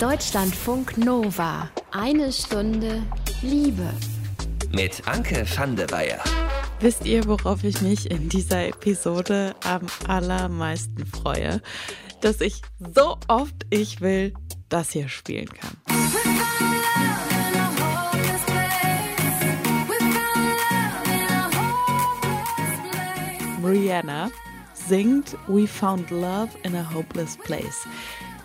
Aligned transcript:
Deutschlandfunk 0.00 0.98
Nova. 0.98 1.70
Eine 1.90 2.30
Stunde 2.30 3.02
Liebe. 3.40 3.88
Mit 4.70 5.08
Anke 5.08 5.46
van 5.56 5.74
der 5.74 5.90
Weyer. 5.90 6.22
Wisst 6.80 7.06
ihr, 7.06 7.24
worauf 7.26 7.64
ich 7.64 7.80
mich 7.80 8.10
in 8.10 8.28
dieser 8.28 8.66
Episode 8.66 9.54
am 9.64 9.86
allermeisten 10.06 11.06
freue? 11.06 11.62
Dass 12.20 12.42
ich 12.42 12.60
so 12.94 13.16
oft 13.28 13.54
ich 13.70 14.02
will 14.02 14.34
das 14.68 14.90
hier 14.90 15.08
spielen 15.08 15.48
kann. 15.48 15.78
Rihanna 23.64 24.30
singt 24.74 25.38
We 25.46 25.66
Found 25.66 26.10
Love 26.10 26.50
in 26.64 26.76
a 26.76 26.86
Hopeless 26.92 27.38
Place. 27.38 27.86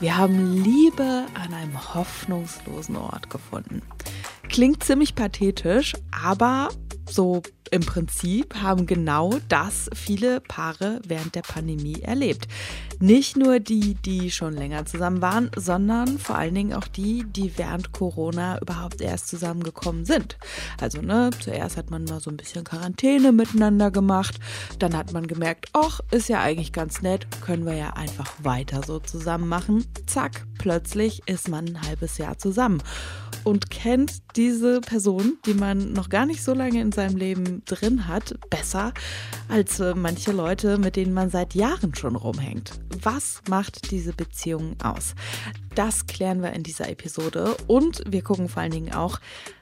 Wir 0.01 0.17
haben 0.17 0.63
Liebe 0.63 1.25
an 1.35 1.53
einem 1.53 1.93
hoffnungslosen 1.93 2.95
Ort 2.95 3.29
gefunden. 3.29 3.83
Klingt 4.49 4.83
ziemlich 4.83 5.13
pathetisch, 5.13 5.93
aber 6.25 6.69
so 7.11 7.41
im 7.71 7.81
Prinzip 7.81 8.55
haben 8.55 8.85
genau 8.85 9.31
das 9.47 9.89
viele 9.93 10.41
Paare 10.41 10.99
während 11.07 11.35
der 11.35 11.41
Pandemie 11.41 12.01
erlebt. 12.01 12.47
Nicht 12.99 13.37
nur 13.37 13.59
die, 13.59 13.95
die 13.95 14.29
schon 14.29 14.53
länger 14.53 14.85
zusammen 14.85 15.21
waren, 15.21 15.49
sondern 15.55 16.19
vor 16.19 16.37
allen 16.37 16.53
Dingen 16.53 16.73
auch 16.73 16.87
die, 16.87 17.23
die 17.23 17.57
während 17.57 17.93
Corona 17.93 18.59
überhaupt 18.59 18.99
erst 18.99 19.29
zusammengekommen 19.29 20.03
sind. 20.03 20.37
Also, 20.81 21.01
ne, 21.01 21.29
zuerst 21.39 21.77
hat 21.77 21.89
man 21.89 22.03
mal 22.03 22.19
so 22.19 22.29
ein 22.29 22.37
bisschen 22.37 22.65
Quarantäne 22.65 23.31
miteinander 23.31 23.89
gemacht, 23.89 24.39
dann 24.79 24.95
hat 24.95 25.13
man 25.13 25.25
gemerkt, 25.27 25.69
ach, 25.71 26.01
ist 26.11 26.27
ja 26.27 26.41
eigentlich 26.41 26.73
ganz 26.73 27.01
nett, 27.01 27.25
können 27.39 27.65
wir 27.65 27.75
ja 27.75 27.91
einfach 27.91 28.33
weiter 28.43 28.81
so 28.85 28.99
zusammen 28.99 29.47
machen. 29.47 29.85
Zack, 30.07 30.45
plötzlich 30.57 31.21
ist 31.25 31.47
man 31.47 31.67
ein 31.67 31.81
halbes 31.81 32.17
Jahr 32.17 32.37
zusammen 32.37 32.83
und 33.43 33.69
kennt 33.69 34.21
diese 34.35 34.81
Person, 34.81 35.37
die 35.45 35.53
man 35.53 35.93
noch 35.93 36.09
gar 36.09 36.25
nicht 36.25 36.43
so 36.43 36.53
lange 36.53 36.81
in 36.81 36.91
seinem 36.91 37.17
Leben 37.17 37.63
drin 37.65 38.07
hat, 38.07 38.37
besser 38.49 38.93
als 39.49 39.79
äh, 39.79 39.93
manche 39.95 40.31
Leute, 40.31 40.77
mit 40.77 40.95
denen 40.95 41.13
man 41.13 41.29
seit 41.29 41.55
Jahren 41.55 41.95
schon 41.95 42.15
rumhängt. 42.15 42.71
Was 43.01 43.41
macht 43.49 43.91
diese 43.91 44.13
Beziehung 44.13 44.75
aus? 44.83 45.15
Das 45.75 46.05
klären 46.05 46.41
wir 46.41 46.51
in 46.51 46.63
dieser 46.63 46.89
Episode 46.89 47.55
und 47.67 48.03
wir 48.05 48.23
gucken 48.23 48.49
vor 48.49 48.61
allen 48.61 48.71
Dingen 48.71 48.93
auch, 48.93 49.19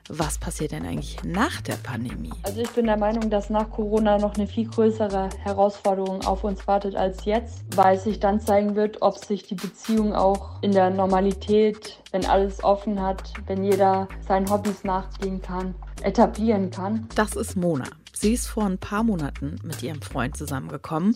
was 0.10 0.40
passiert 0.40 0.72
denn 0.72 0.88
eigentlich 0.88 1.18
nach 1.24 1.62
der 1.62 1.76
Pandemie? 1.76 2.34
Also 2.42 2.62
ich 2.62 2.70
bin 2.72 2.88
der 2.88 2.98
Meinung, 2.98 3.30
dass 3.30 3.52
nach 3.52 3.70
Corona 3.70 4.18
noch 4.18 4.34
eine 4.36 4.48
viel 4.48 4.68
größere 4.68 5.30
Herausforderung 5.44 6.26
auf 6.26 6.44
uns 6.44 6.66
wartet 6.68 6.96
als 6.96 7.26
jetzt, 7.26 7.64
weil 7.76 8.00
sich 8.00 8.20
dann 8.20 8.42
zeigen 8.42 8.76
wird, 8.76 9.04
ob 9.04 9.24
sich 9.24 9.44
die 9.44 9.54
Beziehung 9.54 10.16
auch 10.16 10.64
in 10.64 10.72
der 10.72 10.90
Normalität, 10.90 12.00
wenn 12.12 12.26
alles 12.26 12.64
offen 12.64 13.00
hat, 13.00 13.32
wenn 13.46 13.64
jeder 13.64 14.08
seinen 14.28 14.50
Hobbys 14.50 14.84
nachgehen 14.84 15.44
kann, 15.44 15.76
etablieren 16.02 16.72
kann. 16.72 17.08
Das 17.16 17.36
ist 17.36 17.56
Mona. 17.56 17.86
Sie 18.14 18.34
ist 18.34 18.48
vor 18.48 18.66
ein 18.66 18.78
paar 18.78 19.04
Monaten 19.04 19.60
mit 19.64 19.82
ihrem 19.82 20.02
Freund 20.02 20.36
zusammengekommen 20.36 21.16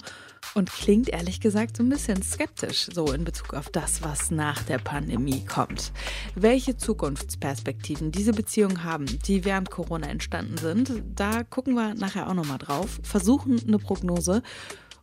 und 0.53 0.71
klingt 0.71 1.09
ehrlich 1.09 1.41
gesagt 1.41 1.75
so 1.75 1.83
ein 1.83 1.89
bisschen 1.89 2.21
skeptisch, 2.23 2.87
so 2.93 3.11
in 3.11 3.25
Bezug 3.25 3.53
auf 3.55 3.69
das, 3.69 4.03
was 4.03 4.31
nach 4.31 4.63
der 4.63 4.77
Pandemie 4.77 5.43
kommt. 5.43 5.91
Welche 6.35 6.77
Zukunftsperspektiven 6.77 8.11
diese 8.13 8.31
Beziehungen 8.31 8.85
haben, 8.85 9.05
die 9.25 9.43
während 9.43 9.69
Corona 9.69 10.07
entstanden 10.07 10.57
sind, 10.57 10.93
da 11.13 11.43
gucken 11.43 11.73
wir 11.73 11.93
nachher 11.95 12.29
auch 12.29 12.35
nochmal 12.35 12.59
drauf, 12.59 13.01
versuchen 13.03 13.61
eine 13.67 13.79
Prognose. 13.79 14.41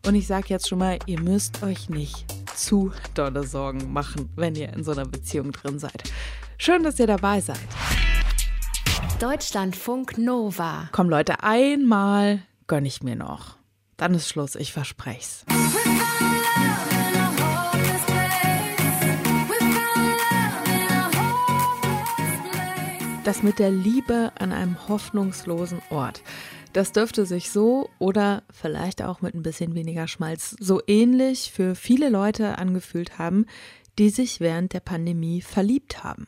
Und 0.06 0.14
ich 0.14 0.26
sage 0.26 0.46
jetzt 0.48 0.68
schon 0.68 0.78
mal, 0.78 0.98
ihr 1.04 1.20
müsst 1.20 1.62
euch 1.62 1.90
nicht 1.90 2.24
zu 2.56 2.92
dolle 3.12 3.46
Sorgen 3.46 3.92
machen, 3.92 4.30
wenn 4.36 4.54
ihr 4.54 4.72
in 4.72 4.84
so 4.84 4.92
einer 4.92 5.04
Beziehung 5.04 5.52
drin 5.52 5.78
seid. 5.78 6.04
Schön, 6.56 6.82
dass 6.82 6.98
ihr 6.98 7.06
dabei 7.06 7.40
seid. 7.42 7.58
Deutschlandfunk 9.20 10.16
Nova. 10.16 10.88
Komm 10.92 11.10
Leute, 11.10 11.42
einmal 11.42 12.40
gönn 12.66 12.86
ich 12.86 13.02
mir 13.02 13.16
noch. 13.16 13.58
Dann 13.98 14.14
ist 14.14 14.30
Schluss, 14.30 14.54
ich 14.54 14.72
versprech's. 14.72 15.44
Das 23.24 23.42
mit 23.42 23.58
der 23.58 23.70
Liebe 23.70 24.32
an 24.38 24.52
einem 24.52 24.88
hoffnungslosen 24.88 25.82
Ort. 25.90 26.22
Das 26.72 26.92
dürfte 26.92 27.26
sich 27.26 27.50
so 27.50 27.90
oder 27.98 28.44
vielleicht 28.50 29.02
auch 29.02 29.20
mit 29.20 29.34
ein 29.34 29.42
bisschen 29.42 29.74
weniger 29.74 30.08
Schmalz 30.08 30.56
so 30.60 30.80
ähnlich 30.86 31.52
für 31.52 31.74
viele 31.74 32.08
Leute 32.08 32.58
angefühlt 32.58 33.18
haben, 33.18 33.44
die 34.00 34.08
sich 34.08 34.40
während 34.40 34.72
der 34.72 34.80
Pandemie 34.80 35.42
verliebt 35.42 36.02
haben. 36.02 36.26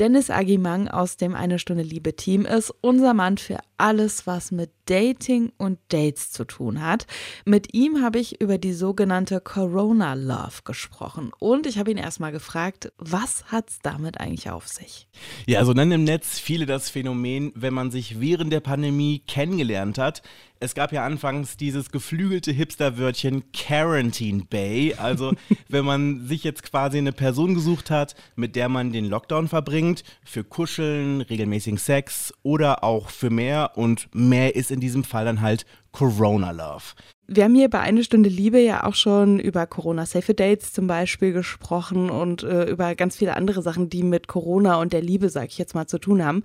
Dennis 0.00 0.30
Agimang 0.30 0.88
aus 0.88 1.16
dem 1.16 1.36
Eine 1.36 1.60
Stunde 1.60 1.84
Liebe 1.84 2.16
Team 2.16 2.44
ist 2.44 2.74
unser 2.80 3.14
Mann 3.14 3.38
für 3.38 3.58
alles, 3.78 4.26
was 4.26 4.50
mit 4.50 4.72
Dating 4.86 5.52
und 5.56 5.78
Dates 5.88 6.32
zu 6.32 6.44
tun 6.44 6.82
hat. 6.82 7.06
Mit 7.44 7.72
ihm 7.72 8.02
habe 8.02 8.18
ich 8.18 8.40
über 8.40 8.58
die 8.58 8.72
sogenannte 8.72 9.40
Corona 9.40 10.14
Love 10.14 10.62
gesprochen 10.64 11.30
und 11.38 11.68
ich 11.68 11.78
habe 11.78 11.92
ihn 11.92 11.98
erstmal 11.98 12.32
gefragt, 12.32 12.92
was 12.98 13.44
hat 13.44 13.70
es 13.70 13.78
damit 13.80 14.18
eigentlich 14.20 14.50
auf 14.50 14.66
sich? 14.66 15.06
Ja, 15.46 15.60
so 15.60 15.70
also 15.70 15.72
nennen 15.74 15.92
im 15.92 16.04
Netz 16.04 16.40
viele 16.40 16.66
das 16.66 16.90
Phänomen, 16.90 17.52
wenn 17.54 17.74
man 17.74 17.92
sich 17.92 18.20
während 18.20 18.52
der 18.52 18.60
Pandemie 18.60 19.20
kennengelernt 19.20 19.98
hat, 19.98 20.22
es 20.64 20.74
gab 20.74 20.92
ja 20.92 21.04
anfangs 21.04 21.56
dieses 21.56 21.90
geflügelte 21.90 22.50
Hipster-Wörtchen 22.50 23.52
Quarantine 23.52 24.44
Bay. 24.48 24.94
Also, 24.94 25.34
wenn 25.68 25.84
man 25.84 26.26
sich 26.26 26.42
jetzt 26.42 26.62
quasi 26.62 26.98
eine 26.98 27.12
Person 27.12 27.54
gesucht 27.54 27.90
hat, 27.90 28.14
mit 28.34 28.56
der 28.56 28.68
man 28.68 28.90
den 28.90 29.04
Lockdown 29.04 29.48
verbringt, 29.48 30.04
für 30.24 30.42
Kuscheln, 30.42 31.20
regelmäßigen 31.20 31.78
Sex 31.78 32.32
oder 32.42 32.82
auch 32.82 33.10
für 33.10 33.30
mehr. 33.30 33.72
Und 33.74 34.08
mehr 34.14 34.56
ist 34.56 34.70
in 34.70 34.80
diesem 34.80 35.04
Fall 35.04 35.26
dann 35.26 35.42
halt 35.42 35.66
Corona 35.92 36.50
Love. 36.50 36.94
Wir 37.26 37.44
haben 37.44 37.54
hier 37.54 37.70
bei 37.70 37.80
Eine 37.80 38.04
Stunde 38.04 38.28
Liebe 38.28 38.58
ja 38.58 38.84
auch 38.84 38.94
schon 38.94 39.40
über 39.40 39.66
Corona-Safe 39.66 40.34
Dates 40.34 40.74
zum 40.74 40.86
Beispiel 40.86 41.32
gesprochen 41.32 42.10
und 42.10 42.42
äh, 42.42 42.64
über 42.64 42.94
ganz 42.94 43.16
viele 43.16 43.34
andere 43.34 43.62
Sachen, 43.62 43.88
die 43.88 44.02
mit 44.02 44.28
Corona 44.28 44.78
und 44.80 44.92
der 44.92 45.00
Liebe, 45.00 45.30
sag 45.30 45.46
ich 45.46 45.56
jetzt 45.56 45.74
mal, 45.74 45.86
zu 45.86 45.98
tun 45.98 46.22
haben. 46.22 46.42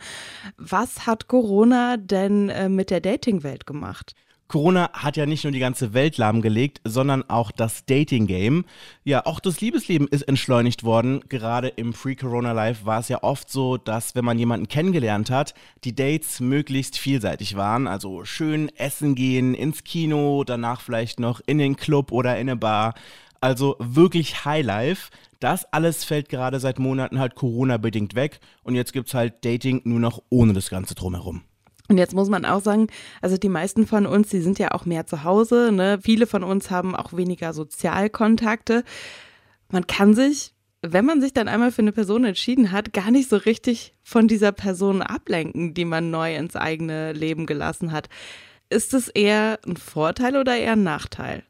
Was 0.58 1.06
hat 1.06 1.28
Corona 1.28 1.98
denn 1.98 2.48
äh, 2.48 2.70
mit 2.70 2.92
der 2.92 3.02
Dating-Welt 3.02 3.68
gemacht? 3.68 4.16
Corona 4.50 4.90
hat 4.94 5.16
ja 5.16 5.28
nicht 5.28 5.44
nur 5.44 5.54
die 5.54 5.60
ganze 5.60 5.94
Welt 5.94 6.18
lahmgelegt, 6.18 6.82
sondern 6.84 7.24
auch 7.30 7.52
das 7.52 7.86
Dating-Game. 7.86 8.66
Ja, 9.04 9.24
auch 9.28 9.40
das 9.40 9.62
Liebesleben 9.62 10.08
ist 10.08 10.24
entschleunigt 10.24 10.84
worden. 10.84 11.22
Gerade 11.30 11.68
im 11.68 11.94
Pre-Corona-Life 11.94 12.84
war 12.84 13.00
es 13.00 13.10
ja 13.10 13.22
oft 13.22 13.52
so, 13.52 13.78
dass 13.78 14.16
wenn 14.16 14.26
man 14.26 14.40
jemanden 14.40 14.68
kennengelernt 14.68 15.30
hat, 15.30 15.54
die 15.84 15.94
Dates 15.94 16.40
möglichst 16.40 16.98
vielseitig 16.98 17.58
waren. 17.58 17.86
Also 17.86 18.26
schön 18.26 18.70
essen 18.76 19.14
gehen, 19.14 19.54
ins 19.54 19.84
Kino, 19.84 20.44
danach 20.44 20.82
vielleicht 20.82 21.20
noch 21.20 21.42
in 21.46 21.60
den 21.60 21.76
Club 21.76 22.12
oder 22.12 22.34
in 22.34 22.50
eine 22.50 22.58
Bar. 22.58 22.96
Also 23.42 23.76
wirklich 23.78 24.46
Highlife. 24.46 25.12
Das 25.40 25.72
alles 25.72 26.04
fällt 26.04 26.28
gerade 26.28 26.60
seit 26.60 26.80
Monaten 26.80 27.20
halt 27.20 27.36
Corona-bedingt 27.36 28.16
weg 28.16 28.40
und 28.64 28.74
jetzt 28.74 28.94
gibt 28.94 29.10
es 29.10 29.14
halt 29.14 29.46
Dating 29.46 29.82
nur 29.84 30.00
noch 30.00 30.24
ohne 30.30 30.54
das 30.54 30.72
Ganze 30.72 30.96
drumherum. 30.96 31.44
Und 31.90 31.98
jetzt 31.98 32.14
muss 32.14 32.30
man 32.30 32.46
auch 32.46 32.62
sagen, 32.62 32.88
also 33.22 33.38
die 33.38 33.50
meisten 33.50 33.88
von 33.88 34.06
uns, 34.06 34.30
die 34.30 34.42
sind 34.42 34.60
ja 34.60 34.72
auch 34.72 34.86
mehr 34.86 35.08
zu 35.08 35.24
Hause. 35.24 35.72
Ne? 35.72 36.00
Viele 36.02 36.28
von 36.28 36.44
uns 36.44 36.70
haben 36.70 36.96
auch 36.96 37.14
weniger 37.14 37.52
Sozialkontakte. 37.52 38.84
Man 39.72 39.88
kann 39.88 40.14
sich, 40.14 40.54
wenn 40.84 41.06
man 41.06 41.20
sich 41.20 41.34
dann 41.34 41.48
einmal 41.48 41.72
für 41.72 41.82
eine 41.82 41.92
Person 41.92 42.26
entschieden 42.26 42.72
hat, 42.72 42.94
gar 42.94 43.10
nicht 43.10 43.28
so 43.28 43.38
richtig 43.38 43.94
von 44.04 44.28
dieser 44.28 44.52
Person 44.52 45.02
ablenken, 45.02 45.74
die 45.74 45.86
man 45.86 46.12
neu 46.12 46.36
ins 46.36 46.56
eigene 46.56 47.12
Leben 47.12 47.48
gelassen 47.48 47.92
hat. 47.92 48.08
Ist 48.70 48.94
es 48.94 49.08
eher 49.08 49.60
ein 49.66 49.76
Vorteil 49.76 50.38
oder 50.38 50.56
eher 50.56 50.74
ein 50.74 50.84
Nachteil? 50.84 51.44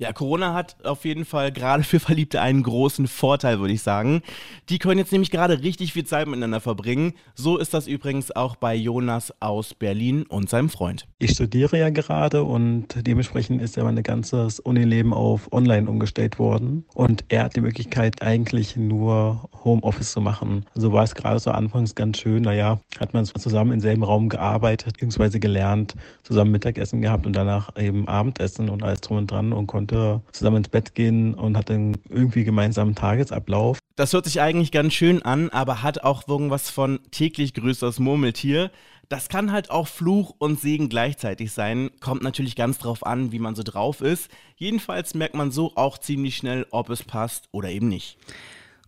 Ja, 0.00 0.12
Corona 0.12 0.54
hat 0.54 0.76
auf 0.84 1.04
jeden 1.04 1.24
Fall 1.24 1.50
gerade 1.50 1.82
für 1.82 1.98
Verliebte 1.98 2.40
einen 2.40 2.62
großen 2.62 3.08
Vorteil, 3.08 3.58
würde 3.58 3.74
ich 3.74 3.82
sagen. 3.82 4.22
Die 4.68 4.78
können 4.78 5.00
jetzt 5.00 5.10
nämlich 5.10 5.32
gerade 5.32 5.60
richtig 5.64 5.92
viel 5.92 6.04
Zeit 6.04 6.28
miteinander 6.28 6.60
verbringen. 6.60 7.14
So 7.34 7.56
ist 7.56 7.74
das 7.74 7.88
übrigens 7.88 8.30
auch 8.30 8.54
bei 8.54 8.76
Jonas 8.76 9.34
aus 9.40 9.74
Berlin 9.74 10.22
und 10.22 10.48
seinem 10.48 10.68
Freund. 10.68 11.08
Ich 11.18 11.32
studiere 11.32 11.80
ja 11.80 11.90
gerade 11.90 12.44
und 12.44 12.86
dementsprechend 13.08 13.60
ist 13.60 13.74
ja 13.74 13.82
mein 13.82 14.00
ganzes 14.04 14.60
Unileben 14.60 15.12
auf 15.12 15.52
Online 15.52 15.90
umgestellt 15.90 16.38
worden. 16.38 16.84
Und 16.94 17.24
er 17.28 17.42
hat 17.42 17.56
die 17.56 17.60
Möglichkeit, 17.60 18.22
eigentlich 18.22 18.76
nur 18.76 19.48
Homeoffice 19.64 20.12
zu 20.12 20.20
machen. 20.20 20.64
Also 20.76 20.92
war 20.92 21.02
es 21.02 21.16
gerade 21.16 21.40
so 21.40 21.50
anfangs 21.50 21.96
ganz 21.96 22.18
schön. 22.18 22.44
Naja, 22.44 22.78
hat 23.00 23.14
man 23.14 23.24
zusammen 23.24 23.72
im 23.72 23.80
selben 23.80 24.04
Raum 24.04 24.28
gearbeitet, 24.28 24.92
beziehungsweise 24.92 25.40
gelernt, 25.40 25.96
zusammen 26.22 26.52
Mittagessen 26.52 27.02
gehabt 27.02 27.26
und 27.26 27.34
danach 27.34 27.76
eben 27.76 28.06
Abendessen 28.06 28.68
und 28.68 28.84
alles 28.84 29.00
drum 29.00 29.16
und 29.16 29.28
dran 29.28 29.52
und 29.52 29.66
konnte 29.66 29.87
konnte 29.88 30.22
zusammen 30.32 30.58
ins 30.58 30.68
Bett 30.68 30.94
gehen 30.94 31.34
und 31.34 31.56
hatten 31.56 31.96
irgendwie 32.08 32.44
gemeinsamen 32.44 32.94
Tagesablauf. 32.94 33.78
Das 33.96 34.12
hört 34.12 34.26
sich 34.26 34.40
eigentlich 34.40 34.70
ganz 34.70 34.94
schön 34.94 35.22
an, 35.22 35.50
aber 35.50 35.82
hat 35.82 36.04
auch 36.04 36.28
irgendwas 36.28 36.70
von 36.70 37.00
täglich 37.10 37.54
grüßt 37.54 37.82
das 37.82 37.98
Murmeltier. 37.98 38.70
Das 39.08 39.28
kann 39.28 39.52
halt 39.52 39.70
auch 39.70 39.88
Fluch 39.88 40.34
und 40.38 40.60
Segen 40.60 40.88
gleichzeitig 40.88 41.52
sein. 41.52 41.90
Kommt 42.00 42.22
natürlich 42.22 42.56
ganz 42.56 42.78
drauf 42.78 43.04
an, 43.06 43.32
wie 43.32 43.38
man 43.38 43.54
so 43.54 43.62
drauf 43.62 44.02
ist. 44.02 44.30
Jedenfalls 44.56 45.14
merkt 45.14 45.34
man 45.34 45.50
so 45.50 45.72
auch 45.76 45.98
ziemlich 45.98 46.36
schnell, 46.36 46.66
ob 46.70 46.90
es 46.90 47.02
passt 47.02 47.48
oder 47.50 47.70
eben 47.70 47.88
nicht. 47.88 48.18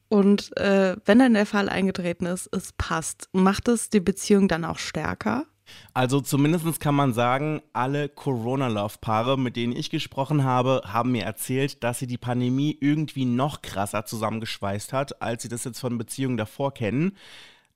Und 0.08 0.54
äh, 0.58 0.96
wenn 1.06 1.20
dann 1.20 1.34
der 1.34 1.46
Fall 1.46 1.68
eingetreten 1.68 2.26
ist, 2.26 2.48
es 2.52 2.72
passt, 2.76 3.28
macht 3.32 3.68
es 3.68 3.90
die 3.90 4.00
Beziehung 4.00 4.48
dann 4.48 4.64
auch 4.64 4.78
stärker? 4.78 5.46
Also 5.92 6.20
zumindest 6.20 6.80
kann 6.80 6.94
man 6.94 7.12
sagen, 7.12 7.62
alle 7.72 8.08
Corona-Love-Paare, 8.08 9.38
mit 9.38 9.56
denen 9.56 9.74
ich 9.74 9.90
gesprochen 9.90 10.44
habe, 10.44 10.82
haben 10.86 11.12
mir 11.12 11.24
erzählt, 11.24 11.82
dass 11.82 11.98
sie 11.98 12.06
die 12.06 12.18
Pandemie 12.18 12.76
irgendwie 12.80 13.24
noch 13.24 13.62
krasser 13.62 14.04
zusammengeschweißt 14.04 14.92
hat, 14.92 15.20
als 15.22 15.42
sie 15.42 15.48
das 15.48 15.64
jetzt 15.64 15.80
von 15.80 15.98
Beziehungen 15.98 16.36
davor 16.36 16.72
kennen. 16.72 17.16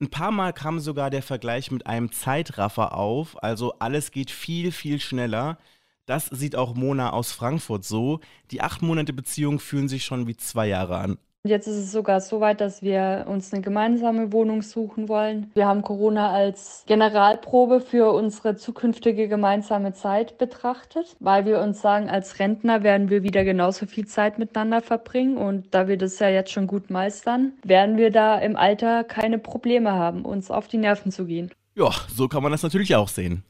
Ein 0.01 0.11
paar 0.11 0.33
Mal 0.33 0.53
kam 0.53 0.81
sogar 0.81 1.11
der 1.11 1.23
Vergleich 1.23 1.71
mit 1.71 1.87
einem 1.87 2.13
Zeitraffer 2.13 2.95
auf, 2.97 3.43
also 3.43 3.79
alles 3.79 4.11
geht 4.11 4.31
viel, 4.31 4.73
viel 4.73 5.01
schneller. 5.01 5.59
Das 6.07 6.27
sieht 6.27 6.57
auch 6.57 6.75
Mona 6.75 7.11
aus 7.11 7.33
Frankfurt 7.33 7.85
so. 7.85 8.21
Die 8.51 8.61
acht 8.61 8.83
Monate 8.83 9.13
Beziehung 9.13 9.59
fühlen 9.59 9.89
sich 9.89 10.05
schon 10.05 10.27
wie 10.27 10.37
zwei 10.37 10.67
Jahre 10.67 10.99
an. 10.99 11.19
Jetzt 11.47 11.67
ist 11.67 11.77
es 11.77 11.93
sogar 11.93 12.23
so 12.23 12.41
weit, 12.41 12.63
dass 12.63 12.81
wir 12.81 13.27
uns 13.29 13.53
eine 13.53 13.61
gemeinsame 13.61 14.33
Wohnung 14.33 14.63
suchen 14.63 15.11
wollen. 15.11 15.51
Wir 15.53 15.67
haben 15.67 15.83
Corona 15.83 16.31
als 16.31 16.85
Generalprobe 16.87 17.83
für 17.83 18.15
unsere 18.15 18.57
zukünftige 18.57 19.29
gemeinsame 19.29 19.93
Zeit 19.93 20.39
betrachtet, 20.39 21.15
weil 21.21 21.45
wir 21.45 21.61
uns 21.61 21.83
sagen, 21.83 22.09
als 22.09 22.39
Rentner 22.39 22.83
werden 22.83 23.11
wir 23.11 23.23
wieder 23.23 23.45
genauso 23.45 23.85
viel 23.85 24.07
Zeit 24.07 24.39
miteinander 24.39 24.81
verbringen 24.81 25.37
und 25.37 25.75
da 25.75 25.87
wir 25.87 25.99
das 25.99 26.19
ja 26.19 26.31
jetzt 26.31 26.51
schon 26.51 26.67
gut 26.67 26.89
meistern, 26.89 27.53
werden 27.63 27.99
wir 27.99 28.11
da 28.11 28.39
im 28.39 28.57
Alter 28.57 29.05
keine 29.05 29.39
Probleme 29.39 29.93
haben, 29.93 30.25
uns 30.25 30.51
auf 30.51 30.67
die 30.67 30.79
Nerven 30.79 31.13
zu 31.13 31.27
gehen. 31.27 31.51
Ja, 31.75 31.91
so 32.09 32.27
kann 32.27 32.43
man 32.43 32.53
das 32.53 32.63
natürlich 32.63 32.95
auch 32.95 33.09
sehen. 33.09 33.43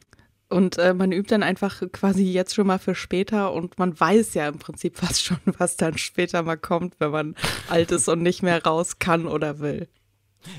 Und 0.49 0.79
äh, 0.79 0.95
man 0.95 1.11
übt 1.11 1.31
dann 1.31 1.43
einfach 1.43 1.83
quasi 1.93 2.25
jetzt 2.25 2.55
schon 2.55 2.67
mal 2.67 2.79
für 2.79 2.95
später 2.95 3.53
und 3.53 3.79
man 3.79 3.99
weiß 3.99 4.35
ja 4.35 4.49
im 4.49 4.59
Prinzip 4.59 4.99
fast 4.99 5.25
schon, 5.25 5.39
was 5.59 5.77
dann 5.77 5.99
später 5.99 6.43
mal 6.43 6.57
kommt, 6.57 7.01
wenn 7.01 7.11
man 7.11 7.35
alt 7.69 7.91
ist 7.93 8.09
und 8.09 8.23
nicht 8.23 8.43
mehr 8.43 8.63
raus 8.63 8.99
kann 8.99 9.27
oder 9.27 9.59
will. 9.61 9.89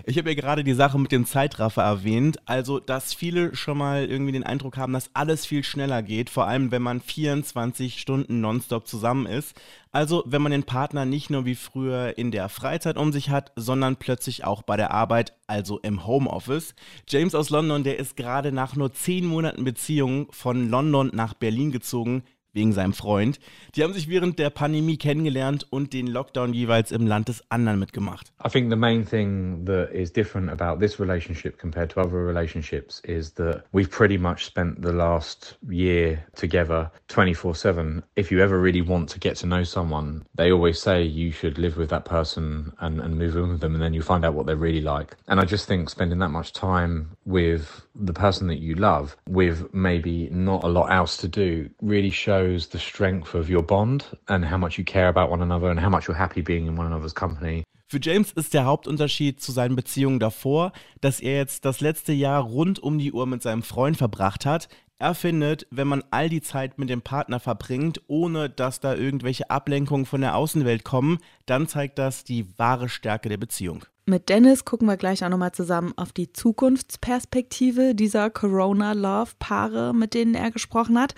Ich 0.05 0.17
habe 0.17 0.29
ja 0.29 0.35
gerade 0.35 0.63
die 0.63 0.73
Sache 0.73 0.99
mit 0.99 1.11
dem 1.11 1.25
Zeitraffer 1.25 1.83
erwähnt, 1.83 2.37
also 2.45 2.79
dass 2.79 3.13
viele 3.13 3.55
schon 3.55 3.77
mal 3.77 4.05
irgendwie 4.05 4.31
den 4.31 4.43
Eindruck 4.43 4.77
haben, 4.77 4.93
dass 4.93 5.09
alles 5.13 5.45
viel 5.45 5.63
schneller 5.63 6.03
geht, 6.03 6.29
vor 6.29 6.47
allem 6.47 6.71
wenn 6.71 6.81
man 6.81 7.01
24 7.01 7.99
Stunden 7.99 8.41
nonstop 8.41 8.87
zusammen 8.87 9.25
ist. 9.25 9.55
Also 9.91 10.23
wenn 10.25 10.41
man 10.41 10.51
den 10.51 10.63
Partner 10.63 11.05
nicht 11.05 11.29
nur 11.29 11.45
wie 11.45 11.55
früher 11.55 12.17
in 12.17 12.31
der 12.31 12.49
Freizeit 12.49 12.97
um 12.97 13.13
sich 13.13 13.29
hat, 13.29 13.53
sondern 13.55 13.95
plötzlich 13.95 14.43
auch 14.43 14.61
bei 14.61 14.75
der 14.75 14.91
Arbeit, 14.91 15.33
also 15.47 15.79
im 15.79 16.05
Homeoffice. 16.05 16.75
James 17.07 17.33
aus 17.33 17.49
London, 17.49 17.83
der 17.83 17.97
ist 17.97 18.17
gerade 18.17 18.51
nach 18.51 18.75
nur 18.75 18.91
10 18.91 19.25
Monaten 19.25 19.63
Beziehung 19.63 20.27
von 20.31 20.69
London 20.69 21.11
nach 21.13 21.33
Berlin 21.33 21.71
gezogen, 21.71 22.23
wegen 22.55 22.73
seinem 22.73 22.93
Freund. 22.93 23.39
Die 23.75 23.83
haben 23.83 23.93
sich 23.93 24.09
während 24.09 24.39
der 24.39 24.49
Pandemie 24.49 24.97
kennengelernt 24.97 25.67
und 25.69 25.93
den 25.93 26.07
Lockdown 26.07 26.53
jeweils 26.53 26.91
im 26.91 27.05
Land 27.05 27.27
des 27.27 27.43
anderen 27.49 27.79
mitgemacht. 27.79 28.31
I 28.43 28.49
think 28.49 28.69
the 28.69 28.75
main 28.75 29.05
thing 29.05 29.65
that 29.65 29.91
is 29.91 30.11
different 30.11 30.49
about 30.49 30.79
this 30.79 30.99
relationship 30.99 31.59
compared 31.59 31.91
to 31.91 32.01
other 32.01 32.25
relationships 32.25 33.01
is 33.05 33.33
that 33.35 33.63
we've 33.71 33.89
pretty 33.89 34.17
much 34.17 34.45
spent 34.45 34.81
the 34.81 34.91
last 34.91 35.57
year 35.69 36.19
together 36.35 36.91
24/7. 37.09 38.01
If 38.15 38.31
you 38.31 38.41
ever 38.41 38.59
really 38.61 38.81
want 38.81 39.09
to 39.09 39.19
get 39.19 39.35
to 39.37 39.47
know 39.47 39.63
someone, 39.63 40.25
they 40.35 40.51
always 40.51 40.79
say 40.79 41.03
you 41.03 41.31
should 41.31 41.57
live 41.57 41.77
with 41.77 41.89
that 41.89 42.05
person 42.05 42.73
and 42.79 42.99
and 42.99 43.17
move 43.17 43.35
in 43.35 43.49
with 43.49 43.61
them 43.61 43.73
and 43.73 43.83
then 43.83 43.93
you 43.93 44.01
find 44.01 44.25
out 44.25 44.33
what 44.33 44.45
they're 44.45 44.55
really 44.55 44.81
like. 44.81 45.15
And 45.27 45.39
I 45.39 45.45
just 45.45 45.67
think 45.67 45.89
spending 45.89 46.19
that 46.19 46.31
much 46.31 46.53
time 46.53 47.17
with 47.25 47.84
the 47.95 48.13
person 48.13 48.47
that 48.47 48.59
you 48.59 48.75
love 48.75 49.15
with 49.27 49.73
maybe 49.73 50.29
not 50.31 50.63
a 50.63 50.67
lot 50.67 50.91
else 50.91 51.17
to 51.17 51.27
do 51.27 51.69
really 51.81 52.11
shows 52.11 52.67
the 52.67 52.79
strength 52.79 53.33
of 53.33 53.49
your 53.49 53.63
bond 53.63 54.05
and 54.27 54.45
how 54.45 54.57
much 54.57 54.77
you 54.77 54.83
care 54.83 55.07
about 55.07 55.29
one 55.29 55.41
another 55.41 55.69
and 55.69 55.79
how 55.79 55.89
much 55.89 56.07
you're 56.07 56.17
happy 56.17 56.41
being 56.41 56.67
in 56.67 56.75
one 56.75 56.87
another's 56.87 57.13
company. 57.13 57.63
Für 57.87 57.99
James 58.01 58.31
ist 58.31 58.53
der 58.55 58.65
Hauptunterschied 58.65 59.39
zu 59.39 59.51
seinen 59.51 59.75
Beziehungen 59.75 60.19
davor, 60.19 60.71
dass 61.01 61.19
er 61.19 61.37
jetzt 61.37 61.65
das 61.65 61.81
letzte 61.81 62.13
Jahr 62.13 62.41
rund 62.41 62.79
um 62.79 62.97
die 62.97 63.13
Uhr 63.13 63.27
mit 63.27 63.43
seinem 63.43 63.61
Freund 63.61 63.95
verbracht 63.95 64.45
hat. 64.45 64.67
Er 64.97 65.13
findet, 65.13 65.67
wenn 65.69 65.87
man 65.87 66.03
all 66.09 66.27
die 66.27 66.41
Zeit 66.41 66.79
mit 66.79 66.89
dem 66.89 67.03
Partner 67.03 67.39
verbringt, 67.39 68.01
ohne 68.07 68.49
dass 68.49 68.79
da 68.79 68.95
irgendwelche 68.95 69.49
Ablenkungen 69.51 70.05
von 70.05 70.21
der 70.21 70.35
Außenwelt 70.35 70.83
kommen, 70.83 71.19
dann 71.45 71.67
zeigt 71.67 71.99
das 71.99 72.23
die 72.23 72.57
wahre 72.57 72.89
Stärke 72.89 73.29
der 73.29 73.37
Beziehung. 73.37 73.85
Mit 74.07 74.29
Dennis 74.29 74.65
gucken 74.65 74.87
wir 74.87 74.97
gleich 74.97 75.25
auch 75.25 75.29
nochmal 75.29 75.53
zusammen 75.53 75.91
auf 75.95 76.11
die 76.11 76.31
Zukunftsperspektive 76.31 77.95
dieser 77.95 78.29
Corona-Love-Paare, 78.29 79.95
mit 79.95 80.13
denen 80.13 80.35
er 80.35 80.51
gesprochen 80.51 80.99
hat. 80.99 81.15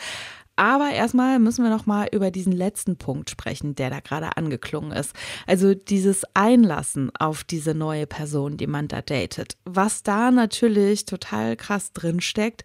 Aber 0.56 0.90
erstmal 0.92 1.38
müssen 1.40 1.66
wir 1.66 1.70
nochmal 1.70 2.08
über 2.14 2.32
diesen 2.32 2.54
letzten 2.54 2.96
Punkt 2.96 3.30
sprechen, 3.30 3.76
der 3.76 3.90
da 3.90 4.00
gerade 4.00 4.38
angeklungen 4.38 4.94
ist. 4.94 5.12
Also 5.46 5.74
dieses 5.74 6.24
Einlassen 6.34 7.12
auf 7.20 7.44
diese 7.44 7.76
neue 7.76 8.08
Person, 8.08 8.56
die 8.56 8.68
man 8.68 8.88
da 8.88 9.02
datet. 9.02 9.58
Was 9.66 10.02
da 10.04 10.32
natürlich 10.32 11.04
total 11.04 11.58
krass 11.58 11.92
drinsteckt, 11.92 12.64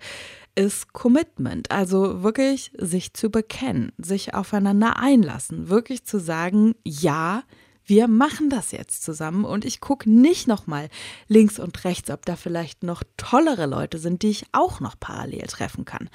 ist 0.55 0.93
Commitment. 0.93 1.73
Also 1.73 2.23
wirklich 2.23 2.71
sich 2.79 3.13
zu 3.13 3.29
bekennen, 3.29 3.91
sich 3.99 4.35
aufeinander 4.35 4.99
einlassen, 5.01 5.69
wirklich 5.69 6.05
zu 6.05 6.21
sagen, 6.21 6.77
ja, 6.85 7.43
wir 7.93 8.09
machen 8.09 8.49
das 8.49 8.73
jetzt 8.73 9.03
zusammen 9.03 9.45
und 9.45 9.67
ich 9.67 9.83
gucke 9.83 10.09
nicht 10.11 10.49
nochmal 10.49 10.89
links 11.29 11.59
und 11.59 11.85
rechts, 11.85 12.11
ob 12.11 12.25
da 12.25 12.37
vielleicht 12.37 12.85
noch 12.85 13.03
tollere 13.19 13.67
Leute 13.67 13.99
sind, 13.99 14.23
die 14.23 14.31
ich 14.31 14.47
auch 14.53 14.81
noch 14.81 14.99
parallel 14.99 15.43
treffen 15.43 15.85
kann. 15.85 16.09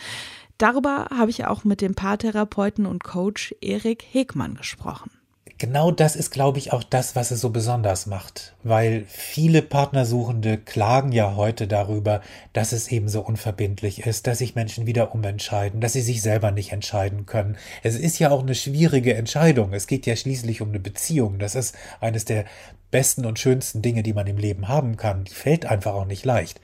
Darüber 0.57 1.09
habe 1.15 1.29
ich 1.29 1.45
auch 1.45 1.65
mit 1.65 1.81
dem 1.81 1.93
Paartherapeuten 1.93 2.87
und 2.87 3.03
Coach 3.03 3.53
Erik 3.61 4.03
Hegmann 4.09 4.55
gesprochen 4.55 5.11
genau 5.57 5.91
das 5.91 6.15
ist, 6.15 6.31
glaube 6.31 6.59
ich, 6.59 6.73
auch 6.73 6.83
das, 6.83 7.15
was 7.15 7.31
es 7.31 7.41
so 7.41 7.49
besonders 7.49 8.05
macht. 8.05 8.55
Weil 8.63 9.05
viele 9.07 9.61
Partnersuchende 9.61 10.57
klagen 10.57 11.11
ja 11.11 11.35
heute 11.35 11.67
darüber, 11.67 12.21
dass 12.53 12.71
es 12.71 12.89
eben 12.89 13.09
so 13.09 13.21
unverbindlich 13.21 14.05
ist, 14.05 14.27
dass 14.27 14.39
sich 14.39 14.55
Menschen 14.55 14.85
wieder 14.85 15.13
umentscheiden, 15.13 15.81
dass 15.81 15.93
sie 15.93 16.01
sich 16.01 16.21
selber 16.21 16.51
nicht 16.51 16.71
entscheiden 16.71 17.25
können. 17.25 17.57
Es 17.83 17.95
ist 17.95 18.19
ja 18.19 18.31
auch 18.31 18.41
eine 18.41 18.55
schwierige 18.55 19.15
Entscheidung. 19.15 19.73
Es 19.73 19.87
geht 19.87 20.05
ja 20.05 20.15
schließlich 20.15 20.61
um 20.61 20.69
eine 20.69 20.79
Beziehung. 20.79 21.39
Das 21.39 21.55
ist 21.55 21.75
eines 21.99 22.25
der 22.25 22.45
besten 22.91 23.25
und 23.25 23.39
schönsten 23.39 23.81
Dinge, 23.81 24.03
die 24.03 24.13
man 24.13 24.27
im 24.27 24.37
Leben 24.37 24.67
haben 24.67 24.97
kann. 24.97 25.25
Die 25.25 25.33
fällt 25.33 25.65
einfach 25.65 25.93
auch 25.93 26.05
nicht 26.05 26.25
leicht. 26.25 26.61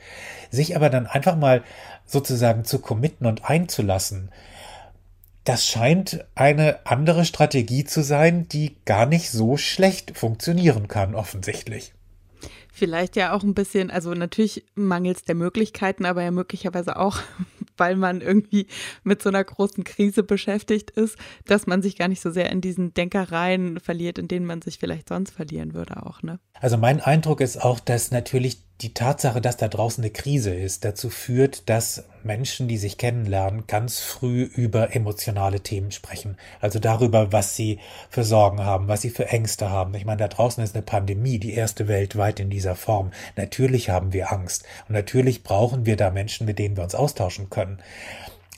Sich 0.51 0.75
aber 0.75 0.89
dann 0.89 1.07
einfach 1.07 1.35
mal 1.35 1.63
sozusagen 2.05 2.63
zu 2.63 2.79
committen 2.79 3.25
und 3.25 3.49
einzulassen, 3.49 4.29
das 5.43 5.65
scheint 5.65 6.25
eine 6.35 6.85
andere 6.85 7.25
Strategie 7.25 7.83
zu 7.83 8.01
sein, 8.01 8.47
die 8.47 8.77
gar 8.85 9.05
nicht 9.05 9.29
so 9.29 9.57
schlecht 9.57 10.17
funktionieren 10.17 10.87
kann, 10.87 11.15
offensichtlich. 11.15 11.93
Vielleicht 12.75 13.15
ja 13.15 13.33
auch 13.33 13.43
ein 13.43 13.53
bisschen, 13.53 13.91
also 13.91 14.13
natürlich 14.15 14.65
mangels 14.73 15.23
der 15.25 15.35
Möglichkeiten, 15.35 16.05
aber 16.05 16.23
ja 16.23 16.31
möglicherweise 16.31 16.97
auch, 16.97 17.19
weil 17.77 17.95
man 17.95 18.21
irgendwie 18.21 18.65
mit 19.03 19.21
so 19.21 19.29
einer 19.29 19.43
großen 19.43 19.83
Krise 19.83 20.23
beschäftigt 20.23 20.89
ist, 20.89 21.17
dass 21.45 21.67
man 21.67 21.83
sich 21.83 21.97
gar 21.97 22.07
nicht 22.07 22.21
so 22.21 22.31
sehr 22.31 22.49
in 22.51 22.61
diesen 22.61 22.93
Denkereien 22.93 23.79
verliert, 23.79 24.17
in 24.17 24.27
denen 24.27 24.47
man 24.47 24.63
sich 24.63 24.79
vielleicht 24.79 25.09
sonst 25.09 25.31
verlieren 25.31 25.75
würde 25.75 26.03
auch, 26.03 26.23
ne? 26.23 26.39
Also 26.59 26.77
mein 26.77 26.99
Eindruck 26.99 27.41
ist 27.41 27.61
auch, 27.61 27.79
dass 27.79 28.09
natürlich 28.09 28.57
die 28.81 28.93
Tatsache, 28.93 29.39
dass 29.39 29.55
da 29.55 29.67
draußen 29.67 30.03
eine 30.03 30.11
Krise 30.11 30.53
ist, 30.53 30.83
dazu 30.83 31.09
führt, 31.09 31.69
dass 31.69 32.03
Menschen, 32.23 32.67
die 32.67 32.77
sich 32.77 32.97
kennenlernen, 32.97 33.65
ganz 33.67 33.99
früh 33.99 34.43
über 34.43 34.95
emotionale 34.95 35.61
Themen 35.61 35.91
sprechen. 35.91 36.37
Also 36.59 36.79
darüber, 36.79 37.31
was 37.31 37.55
sie 37.55 37.79
für 38.09 38.23
Sorgen 38.23 38.65
haben, 38.65 38.87
was 38.87 39.01
sie 39.01 39.09
für 39.09 39.29
Ängste 39.29 39.69
haben. 39.69 39.93
Ich 39.93 40.05
meine, 40.05 40.17
da 40.17 40.27
draußen 40.27 40.63
ist 40.63 40.75
eine 40.75 40.83
Pandemie, 40.83 41.39
die 41.39 41.53
erste 41.53 41.87
weltweit 41.87 42.39
in 42.39 42.49
dieser 42.49 42.75
Form. 42.75 43.11
Natürlich 43.35 43.89
haben 43.89 44.11
wir 44.11 44.31
Angst. 44.33 44.65
Und 44.87 44.95
natürlich 44.95 45.43
brauchen 45.43 45.85
wir 45.85 45.95
da 45.95 46.09
Menschen, 46.09 46.45
mit 46.45 46.59
denen 46.59 46.75
wir 46.75 46.83
uns 46.83 46.95
austauschen 46.95 47.49
können. 47.49 47.79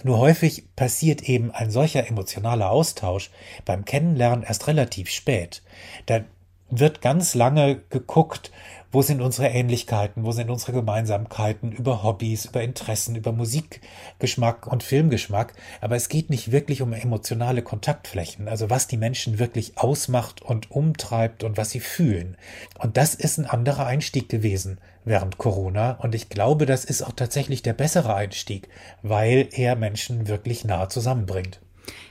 Nur 0.04 0.20
häufig 0.20 0.64
passiert 0.76 1.24
eben 1.24 1.52
ein 1.52 1.72
solcher 1.72 2.08
emotionaler 2.08 2.70
Austausch 2.72 3.32
beim 3.66 3.86
Kennenlernen 3.86 4.44
erst 4.44 4.68
relativ 4.68 5.10
spät. 5.10 5.62
Da 6.06 6.22
wird 6.70 7.02
ganz 7.02 7.36
lange 7.36 7.82
geguckt, 7.90 8.52
wo 8.96 9.02
sind 9.02 9.20
unsere 9.22 9.50
Ähnlichkeiten? 9.50 10.24
Wo 10.24 10.32
sind 10.32 10.50
unsere 10.50 10.72
Gemeinsamkeiten 10.72 11.74
über 11.74 12.02
Hobbys, 12.02 12.46
über 12.46 12.64
Interessen, 12.64 13.18
über 13.18 13.34
Musikgeschmack 13.34 14.68
und 14.68 14.84
Filmgeschmack? 14.84 15.54
Aber 15.82 15.98
es 15.98 16.08
geht 16.08 16.30
nicht 16.30 16.54
wirklich 16.54 16.82
um 16.82 16.94
emotionale 16.94 17.62
Kontaktflächen, 17.62 18.48
also 18.48 18.70
was 18.70 18.88
die 18.88 18.96
Menschen 18.96 19.38
wirklich 19.38 19.78
ausmacht 19.78 20.42
und 20.42 20.72
umtreibt 20.72 21.44
und 21.44 21.58
was 21.58 21.72
sie 21.72 21.82
fühlen. 21.82 22.38
Und 22.80 22.96
das 22.96 23.16
ist 23.16 23.38
ein 23.38 23.46
anderer 23.46 23.86
Einstieg 23.86 24.30
gewesen 24.30 24.78
während 25.04 25.38
Corona. 25.38 26.00
Und 26.02 26.16
ich 26.16 26.30
glaube, 26.30 26.66
das 26.66 26.86
ist 26.86 27.02
auch 27.02 27.12
tatsächlich 27.12 27.62
der 27.64 27.74
bessere 27.74 28.16
Einstieg, 28.16 28.70
weil 29.02 29.50
er 29.52 29.76
Menschen 29.76 30.30
wirklich 30.30 30.64
nah 30.64 30.88
zusammenbringt. 30.88 31.60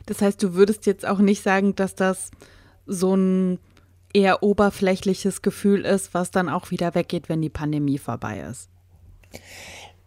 Das 0.05 0.21
heißt, 0.21 0.43
du 0.43 0.53
würdest 0.53 0.85
jetzt 0.85 1.07
auch 1.07 1.19
nicht 1.19 1.43
sagen, 1.43 1.75
dass 1.77 1.95
das 1.95 2.31
so 2.87 3.17
ein 3.17 3.59
eher 4.15 4.43
oberflächliches 4.43 5.43
Gefühl 5.43 5.85
ist, 5.85 6.15
was 6.15 6.31
dann 6.31 6.49
auch 6.49 6.71
wieder 6.71 6.95
weggeht, 6.95 7.29
wenn 7.29 7.43
die 7.43 7.51
Pandemie 7.51 7.99
vorbei 7.99 8.41
ist. 8.41 8.71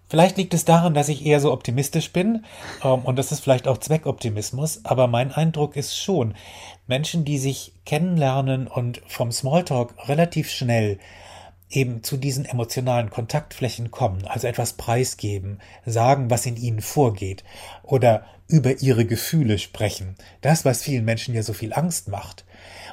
Vielleicht 0.09 0.37
liegt 0.37 0.53
es 0.53 0.63
daran, 0.63 0.93
dass 0.93 1.09
ich 1.09 1.25
eher 1.25 1.41
so 1.41 1.51
optimistisch 1.51 2.13
bin 2.13 2.45
ähm, 2.83 3.01
und 3.03 3.17
das 3.17 3.31
ist 3.31 3.41
vielleicht 3.41 3.67
auch 3.67 3.77
Zweckoptimismus, 3.77 4.85
aber 4.85 5.07
mein 5.07 5.33
Eindruck 5.33 5.75
ist 5.75 5.97
schon, 5.97 6.33
Menschen, 6.87 7.25
die 7.25 7.37
sich 7.37 7.73
kennenlernen 7.85 8.67
und 8.67 9.01
vom 9.07 9.31
Smalltalk 9.33 9.93
relativ 10.07 10.49
schnell 10.49 10.97
eben 11.69 12.03
zu 12.03 12.17
diesen 12.17 12.45
emotionalen 12.45 13.09
Kontaktflächen 13.09 13.91
kommen, 13.91 14.25
also 14.25 14.47
etwas 14.47 14.73
preisgeben, 14.73 15.59
sagen, 15.85 16.29
was 16.29 16.45
in 16.45 16.55
ihnen 16.55 16.81
vorgeht 16.81 17.43
oder 17.83 18.25
über 18.47 18.81
ihre 18.81 19.05
Gefühle 19.05 19.59
sprechen. 19.59 20.15
Das, 20.41 20.63
was 20.63 20.83
vielen 20.83 21.05
Menschen 21.05 21.35
ja 21.35 21.43
so 21.43 21.53
viel 21.53 21.73
Angst 21.73 22.07
macht. 22.07 22.45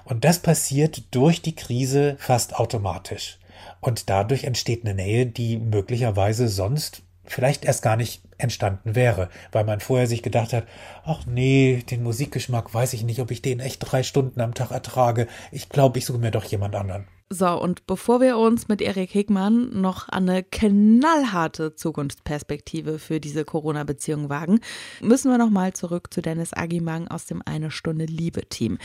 Und 0.05 0.25
das 0.25 0.41
passiert 0.41 1.15
durch 1.15 1.41
die 1.43 1.55
Krise 1.55 2.17
fast 2.19 2.57
automatisch. 2.57 3.39
Und 3.81 4.11
dadurch 4.11 4.45
entsteht 4.45 4.85
eine 4.85 4.95
Nähe, 4.95 5.27
die 5.27 5.59
möglicherweise 5.59 6.49
sonst 6.49 7.03
vielleicht 7.25 7.65
erst 7.65 7.83
gar 7.83 7.97
nicht 7.97 8.23
entstanden 8.37 8.95
wäre, 8.95 9.31
weil 9.53 9.65
man 9.65 9.81
vorher 9.81 10.07
sich 10.07 10.23
gedacht 10.23 10.53
hat, 10.53 10.67
ach 11.05 11.25
nee, 11.27 11.83
den 11.89 12.03
Musikgeschmack 12.03 12.75
weiß 12.75 12.93
ich 12.93 13.05
nicht, 13.05 13.21
ob 13.21 13.31
ich 13.31 13.41
den 13.41 13.61
echt 13.61 13.81
drei 13.81 14.03
Stunden 14.03 14.41
am 14.41 14.55
Tag 14.55 14.73
ertrage. 14.73 15.29
Ich 15.53 15.69
glaube, 15.69 15.99
ich 15.99 16.07
suche 16.07 16.19
mir 16.19 16.31
doch 16.33 16.45
jemand 16.45 16.75
anderen. 16.75 17.07
So, 17.31 17.49
und 17.61 17.87
bevor 17.87 18.21
wir 18.21 18.37
uns 18.37 18.69
mit 18.69 18.83
Erik 18.83 19.11
Hickmann 19.11 19.81
noch 19.81 20.09
an 20.11 20.29
eine 20.29 20.43
knallharte 20.43 21.75
Zukunftsperspektive 21.75 22.99
für 22.99 23.19
diese 23.19 23.45
Corona-Beziehung 23.45 24.29
wagen, 24.29 24.61
müssen 25.01 25.31
wir 25.31 25.39
nochmal 25.39 25.73
zurück 25.73 26.13
zu 26.13 26.21
Dennis 26.21 26.53
Agimang 26.53 27.09
aus 27.09 27.25
dem 27.25 27.43
Eine 27.45 27.71
Stunde 27.71 28.05
Liebe-Team. 28.05 28.79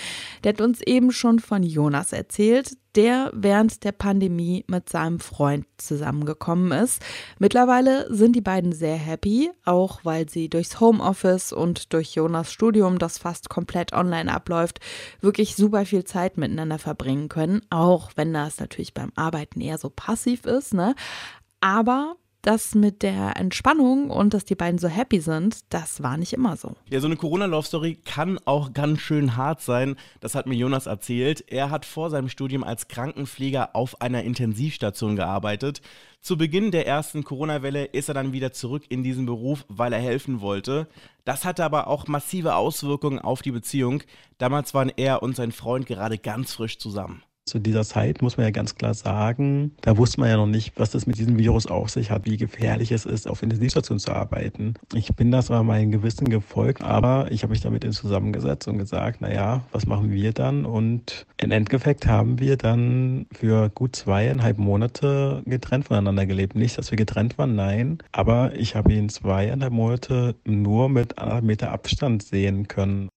Der 0.43 0.53
hat 0.53 0.62
uns 0.62 0.81
eben 0.81 1.12
schon 1.12 1.39
von 1.39 1.63
Jonas 1.63 2.13
erzählt, 2.13 2.77
der 2.96 3.31
während 3.34 3.84
der 3.84 3.91
Pandemie 3.91 4.65
mit 4.67 4.89
seinem 4.89 5.19
Freund 5.19 5.65
zusammengekommen 5.77 6.72
ist. 6.72 7.01
Mittlerweile 7.38 8.13
sind 8.13 8.36
die 8.36 8.41
beiden 8.41 8.72
sehr 8.72 8.96
happy, 8.96 9.51
auch 9.65 10.00
weil 10.03 10.29
sie 10.29 10.50
durchs 10.50 10.79
Homeoffice 10.79 11.53
und 11.53 11.93
durch 11.93 12.15
Jonas 12.15 12.51
Studium, 12.51 13.00
das 13.00 13.17
fast 13.17 13.50
komplett 13.50 13.93
online 13.93 14.31
abläuft, 14.31 14.79
wirklich 15.22 15.55
super 15.55 15.86
viel 15.86 16.03
Zeit 16.03 16.38
miteinander 16.38 16.79
verbringen 16.79 17.29
können, 17.29 17.62
auch 17.69 18.12
wenn 18.15 18.34
das 18.34 18.60
natürlich 18.60 18.93
beim 18.93 19.12
Arbeiten 19.15 19.62
eher 19.62 19.77
so 19.77 19.89
passiv 19.89 20.46
ist, 20.46 20.74
ne? 20.74 20.96
Aber 21.62 22.15
das 22.41 22.74
mit 22.74 23.03
der 23.03 23.38
Entspannung 23.38 24.10
und 24.10 24.34
dass 24.34 24.46
die 24.46 24.55
beiden 24.55 24.79
so 24.79 24.88
happy 24.88 25.19
sind, 25.19 25.60
das 25.69 26.01
war 26.01 26.17
nicht 26.17 26.34
immer 26.34 26.55
so. 26.55 26.75
Ja, 26.89 27.00
so 27.00 27.08
eine 27.08 27.17
Corona-Love-Story 27.17 28.00
kann 28.05 28.39
auch 28.46 28.74
ganz 28.74 29.01
schön 29.01 29.36
hart 29.36 29.62
sein. 29.62 29.96
Das 30.19 30.36
hat 30.36 30.48
mir 30.48 30.55
Jonas 30.55 30.86
erzählt. 30.86 31.43
Er 31.48 31.69
hat 31.69 31.86
vor 31.86 32.10
seinem 32.10 32.29
Studium 32.29 32.63
als 32.63 32.88
Krankenpfleger 32.88 33.75
auf 33.75 34.01
einer 34.01 34.24
Intensivstation 34.24 35.15
gearbeitet. 35.15 35.81
Zu 36.22 36.38
Beginn 36.38 36.72
der 36.72 36.88
ersten 36.88 37.24
Corona-Welle 37.24 37.86
ist 37.86 38.10
er 38.10 38.13
dann 38.13 38.34
wieder 38.34 38.51
zurück 38.51 38.84
in 38.89 39.03
diesen 39.03 39.25
Beruf, 39.25 39.65
weil 39.67 39.93
er 39.93 40.00
helfen 40.00 40.41
wollte. 40.41 40.88
Das 41.25 41.46
hatte 41.46 41.63
aber 41.63 41.88
auch 41.88 42.08
massive 42.08 42.55
Auswirkungen 42.55 43.19
auf 43.19 43.41
die 43.41 43.51
Beziehung. 43.51 44.03
Damals 44.38 44.74
waren 44.74 44.91
er 44.96 45.24
und 45.24 45.36
sein 45.36 45.51
Freund 45.51 45.86
gerade 45.86 46.17
ganz 46.17 46.53
frisch 46.53 46.77
zusammen 46.77 47.24
zu 47.50 47.60
dieser 47.60 47.84
Zeit 47.84 48.22
muss 48.22 48.38
man 48.38 48.46
ja 48.46 48.51
ganz 48.51 48.75
klar 48.75 48.94
sagen, 48.94 49.72
da 49.82 49.98
wusste 49.98 50.20
man 50.20 50.29
ja 50.29 50.38
noch 50.38 50.48
nicht, 50.48 50.74
was 50.79 50.91
das 50.91 51.08
mit 51.08 51.18
diesem 51.18 51.38
Virus 51.38 51.65
auf 51.68 51.89
sich 51.89 52.12
hat, 52.12 52.25
wie 52.25 52.38
gefährlich 52.38 52.91
es 52.91 53.06
ist, 53.06 53.27
auf 53.27 53.44
Intensivstationen 53.44 54.00
zu 54.00 54.12
arbeiten. 54.13 54.75
Ich 54.94 55.15
bin 55.15 55.32
das 55.32 55.50
mal 55.50 55.63
meinem 55.63 55.91
Gewissen 55.91 56.29
gefolgt, 56.29 56.84
aber 56.84 57.32
ich 57.32 57.44
habe 57.44 57.51
mich 57.51 57.62
damit 57.62 57.89
zusammengesetzt 57.94 58.68
und 58.68 58.77
gesagt, 58.77 59.22
naja, 59.22 59.63
was 59.72 59.88
machen 59.88 60.12
wir 60.12 60.32
dann? 60.32 60.65
Und 60.65 61.25
im 61.38 61.51
Endeffekt 61.51 62.06
haben 62.06 62.39
wir 62.39 62.56
dann 62.56 63.25
für 63.32 63.70
gut 63.70 63.96
zweieinhalb 63.96 64.58
Monate 64.58 65.41
getrennt 65.46 65.86
voneinander 65.86 66.25
gelebt. 66.25 66.56
Nicht, 66.56 66.77
dass 66.77 66.91
wir 66.91 66.98
getrennt 66.98 67.38
waren, 67.38 67.56
nein, 67.56 67.98
aber 68.12 68.53
ich 68.56 68.75
habe 68.75 68.94
ihn 68.94 69.10
zweieinhalb 69.10 69.74
Monate 69.74 70.36
nur 70.46 70.89
mit 70.89 71.18
anderthalb 71.18 71.46
Meter 71.46 71.72
Abstand 71.72 72.24
sehen 72.24 72.68
können. 72.68 73.10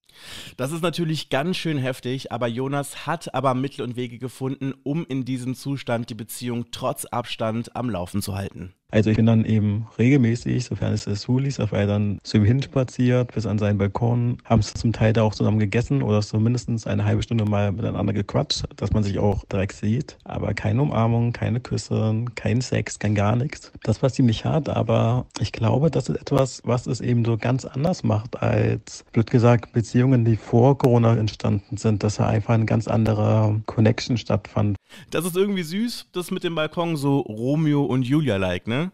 Das 0.56 0.72
ist 0.72 0.82
natürlich 0.82 1.28
ganz 1.28 1.56
schön 1.56 1.78
heftig, 1.78 2.32
aber 2.32 2.46
Jonas 2.46 3.06
hat 3.06 3.34
aber 3.34 3.54
Mittel 3.54 3.82
und 3.82 3.96
Wege 3.96 4.18
gefunden, 4.18 4.74
um 4.82 5.06
in 5.06 5.24
diesem 5.24 5.54
Zustand 5.54 6.10
die 6.10 6.14
Beziehung 6.14 6.66
trotz 6.70 7.04
Abstand 7.04 7.74
am 7.76 7.90
Laufen 7.90 8.22
zu 8.22 8.34
halten. 8.34 8.74
Also 8.92 9.08
ich 9.08 9.16
bin 9.16 9.24
dann 9.24 9.46
eben 9.46 9.86
regelmäßig, 9.98 10.64
sofern 10.64 10.92
es 10.92 11.06
das 11.06 11.22
zuließ, 11.22 11.60
auf 11.60 11.72
er 11.72 11.86
dann 11.86 12.18
zu 12.22 12.36
ihm 12.36 12.44
hinspaziert, 12.44 13.32
bis 13.32 13.46
an 13.46 13.58
seinen 13.58 13.78
Balkon, 13.78 14.36
haben 14.44 14.60
es 14.60 14.74
zum 14.74 14.92
Teil 14.92 15.14
da 15.14 15.22
auch 15.22 15.34
zusammen 15.34 15.58
gegessen 15.58 16.02
oder 16.02 16.20
zumindest 16.20 16.86
eine 16.86 17.04
halbe 17.04 17.22
Stunde 17.22 17.46
mal 17.46 17.72
miteinander 17.72 18.12
gequatscht, 18.12 18.64
dass 18.76 18.92
man 18.92 19.02
sich 19.02 19.18
auch 19.18 19.44
direkt 19.46 19.76
sieht. 19.76 20.18
Aber 20.24 20.52
keine 20.52 20.82
Umarmung, 20.82 21.32
keine 21.32 21.60
Küsse, 21.60 22.24
kein 22.34 22.60
Sex, 22.60 22.98
kein 22.98 23.14
gar 23.14 23.34
nichts. 23.34 23.72
Das 23.82 24.02
war 24.02 24.10
ziemlich 24.10 24.44
hart, 24.44 24.68
aber 24.68 25.24
ich 25.40 25.52
glaube, 25.52 25.90
das 25.90 26.10
ist 26.10 26.20
etwas, 26.20 26.60
was 26.64 26.86
es 26.86 27.00
eben 27.00 27.24
so 27.24 27.38
ganz 27.38 27.64
anders 27.64 28.04
macht 28.04 28.42
als, 28.42 29.04
blöd 29.12 29.30
gesagt, 29.30 29.72
Beziehungen, 29.72 30.26
die 30.26 30.36
vor 30.36 30.76
Corona 30.76 31.16
entstanden 31.16 31.78
sind, 31.78 32.02
dass 32.02 32.16
da 32.16 32.26
einfach 32.26 32.52
eine 32.52 32.66
ganz 32.66 32.88
andere 32.88 33.62
Connection 33.64 34.18
stattfand. 34.18 34.76
Das 35.10 35.24
ist 35.24 35.36
irgendwie 35.36 35.62
süß, 35.62 36.08
das 36.12 36.30
mit 36.30 36.44
dem 36.44 36.54
Balkon 36.54 36.96
so 36.96 37.20
Romeo 37.20 37.84
und 37.84 38.02
Julia-like, 38.02 38.66
ne? 38.82 38.92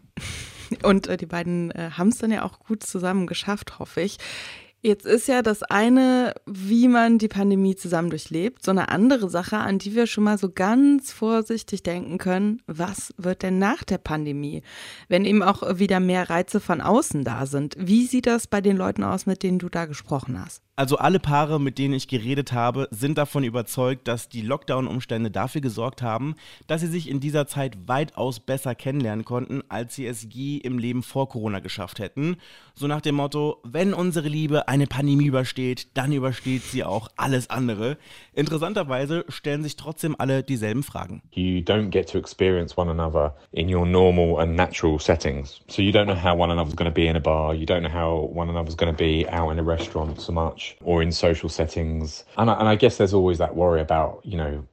Und 0.83 1.07
äh, 1.07 1.17
die 1.17 1.25
beiden 1.25 1.71
äh, 1.71 1.91
haben 1.97 2.09
es 2.09 2.19
dann 2.19 2.31
ja 2.31 2.43
auch 2.43 2.59
gut 2.59 2.83
zusammen 2.83 3.27
geschafft, 3.27 3.79
hoffe 3.79 4.01
ich. 4.01 4.17
Jetzt 4.81 5.05
ist 5.05 5.27
ja 5.27 5.41
das 5.41 5.61
eine, 5.61 6.33
wie 6.45 6.87
man 6.87 7.17
die 7.17 7.27
Pandemie 7.27 7.75
zusammen 7.75 8.09
durchlebt, 8.09 8.63
so 8.63 8.71
eine 8.71 8.87
andere 8.87 9.29
Sache, 9.29 9.57
an 9.57 9.77
die 9.77 9.93
wir 9.93 10.07
schon 10.07 10.23
mal 10.23 10.37
so 10.37 10.49
ganz 10.49 11.11
vorsichtig 11.11 11.83
denken 11.83 12.17
können. 12.17 12.61
Was 12.65 13.13
wird 13.17 13.43
denn 13.43 13.59
nach 13.59 13.83
der 13.83 13.97
Pandemie, 13.97 14.63
wenn 15.09 15.25
eben 15.25 15.43
auch 15.43 15.79
wieder 15.79 15.99
mehr 15.99 16.29
Reize 16.29 16.61
von 16.61 16.79
außen 16.79 17.25
da 17.25 17.45
sind? 17.45 17.75
Wie 17.77 18.05
sieht 18.05 18.25
das 18.25 18.47
bei 18.47 18.61
den 18.61 18.77
Leuten 18.77 19.03
aus, 19.03 19.25
mit 19.25 19.43
denen 19.43 19.59
du 19.59 19.67
da 19.67 19.85
gesprochen 19.85 20.39
hast? 20.39 20.63
Also 20.79 20.97
alle 20.97 21.19
Paare, 21.19 21.59
mit 21.59 21.77
denen 21.77 21.93
ich 21.93 22.07
geredet 22.07 22.53
habe, 22.53 22.87
sind 22.89 23.17
davon 23.17 23.43
überzeugt, 23.43 24.07
dass 24.07 24.29
die 24.29 24.39
Lockdown-Umstände 24.39 25.29
dafür 25.29 25.59
gesorgt 25.59 26.01
haben, 26.01 26.35
dass 26.67 26.79
sie 26.79 26.87
sich 26.87 27.09
in 27.09 27.19
dieser 27.19 27.47
Zeit 27.47 27.89
weitaus 27.89 28.39
besser 28.39 28.75
kennenlernen 28.75 29.25
konnten, 29.25 29.61
als 29.67 29.95
sie 29.95 30.05
es 30.05 30.25
je 30.31 30.55
im 30.55 30.77
Leben 30.79 31.03
vor 31.03 31.27
Corona 31.27 31.59
geschafft 31.59 31.99
hätten. 31.99 32.37
So 32.75 32.87
nach 32.87 33.01
dem 33.01 33.15
Motto, 33.15 33.57
wenn 33.65 33.93
unsere 33.93 34.29
Liebe 34.29 34.68
eine 34.69 34.87
Pandemie 34.87 35.25
übersteht, 35.25 35.87
dann 35.95 36.11
übersteht 36.11 36.61
sie 36.63 36.83
auch 36.83 37.09
alles 37.17 37.49
andere. 37.49 37.97
Interessanterweise 38.33 39.25
stellen 39.27 39.63
sich 39.63 39.75
trotzdem 39.75 40.15
alle 40.17 40.43
dieselben 40.43 40.83
Fragen. 40.83 41.21
You 41.31 41.61
don't 41.61 41.89
get 41.89 42.09
to 42.09 42.19
experience 42.19 42.77
one 42.77 42.89
another 42.89 43.35
in 43.51 43.73
your 43.73 43.85
normal 43.85 44.39
and 44.39 44.55
natural 44.55 44.99
settings. 44.99 45.59
So 45.67 45.81
you 45.81 45.91
don't 45.91 46.05
know 46.05 46.15
how 46.15 46.39
one 46.39 46.51
another's 46.51 46.75
going 46.75 46.89
to 46.89 46.93
be 46.93 47.07
in 47.07 47.15
a 47.15 47.19
bar, 47.19 47.53
you 47.53 47.65
don't 47.65 47.81
know 47.81 47.91
how 47.91 48.29
one 48.31 48.49
another's 48.49 48.77
going 48.77 48.93
to 48.93 48.97
be 48.97 49.27
out 49.29 49.51
in 49.51 49.59
a 49.59 49.63
restaurant 49.63 50.21
so 50.21 50.31
much. 50.31 50.77
or 50.83 51.01
in 51.01 51.11
social 51.11 51.49
settings. 51.49 52.23
And 52.37 52.49
I, 52.49 52.59
and 52.59 52.67
I 52.67 52.75
guess 52.75 52.97
there's 52.97 53.13
always 53.13 53.37
that 53.39 53.55
worry 53.55 53.81
about, 53.81 54.21
you 54.23 54.37
know, 54.37 54.65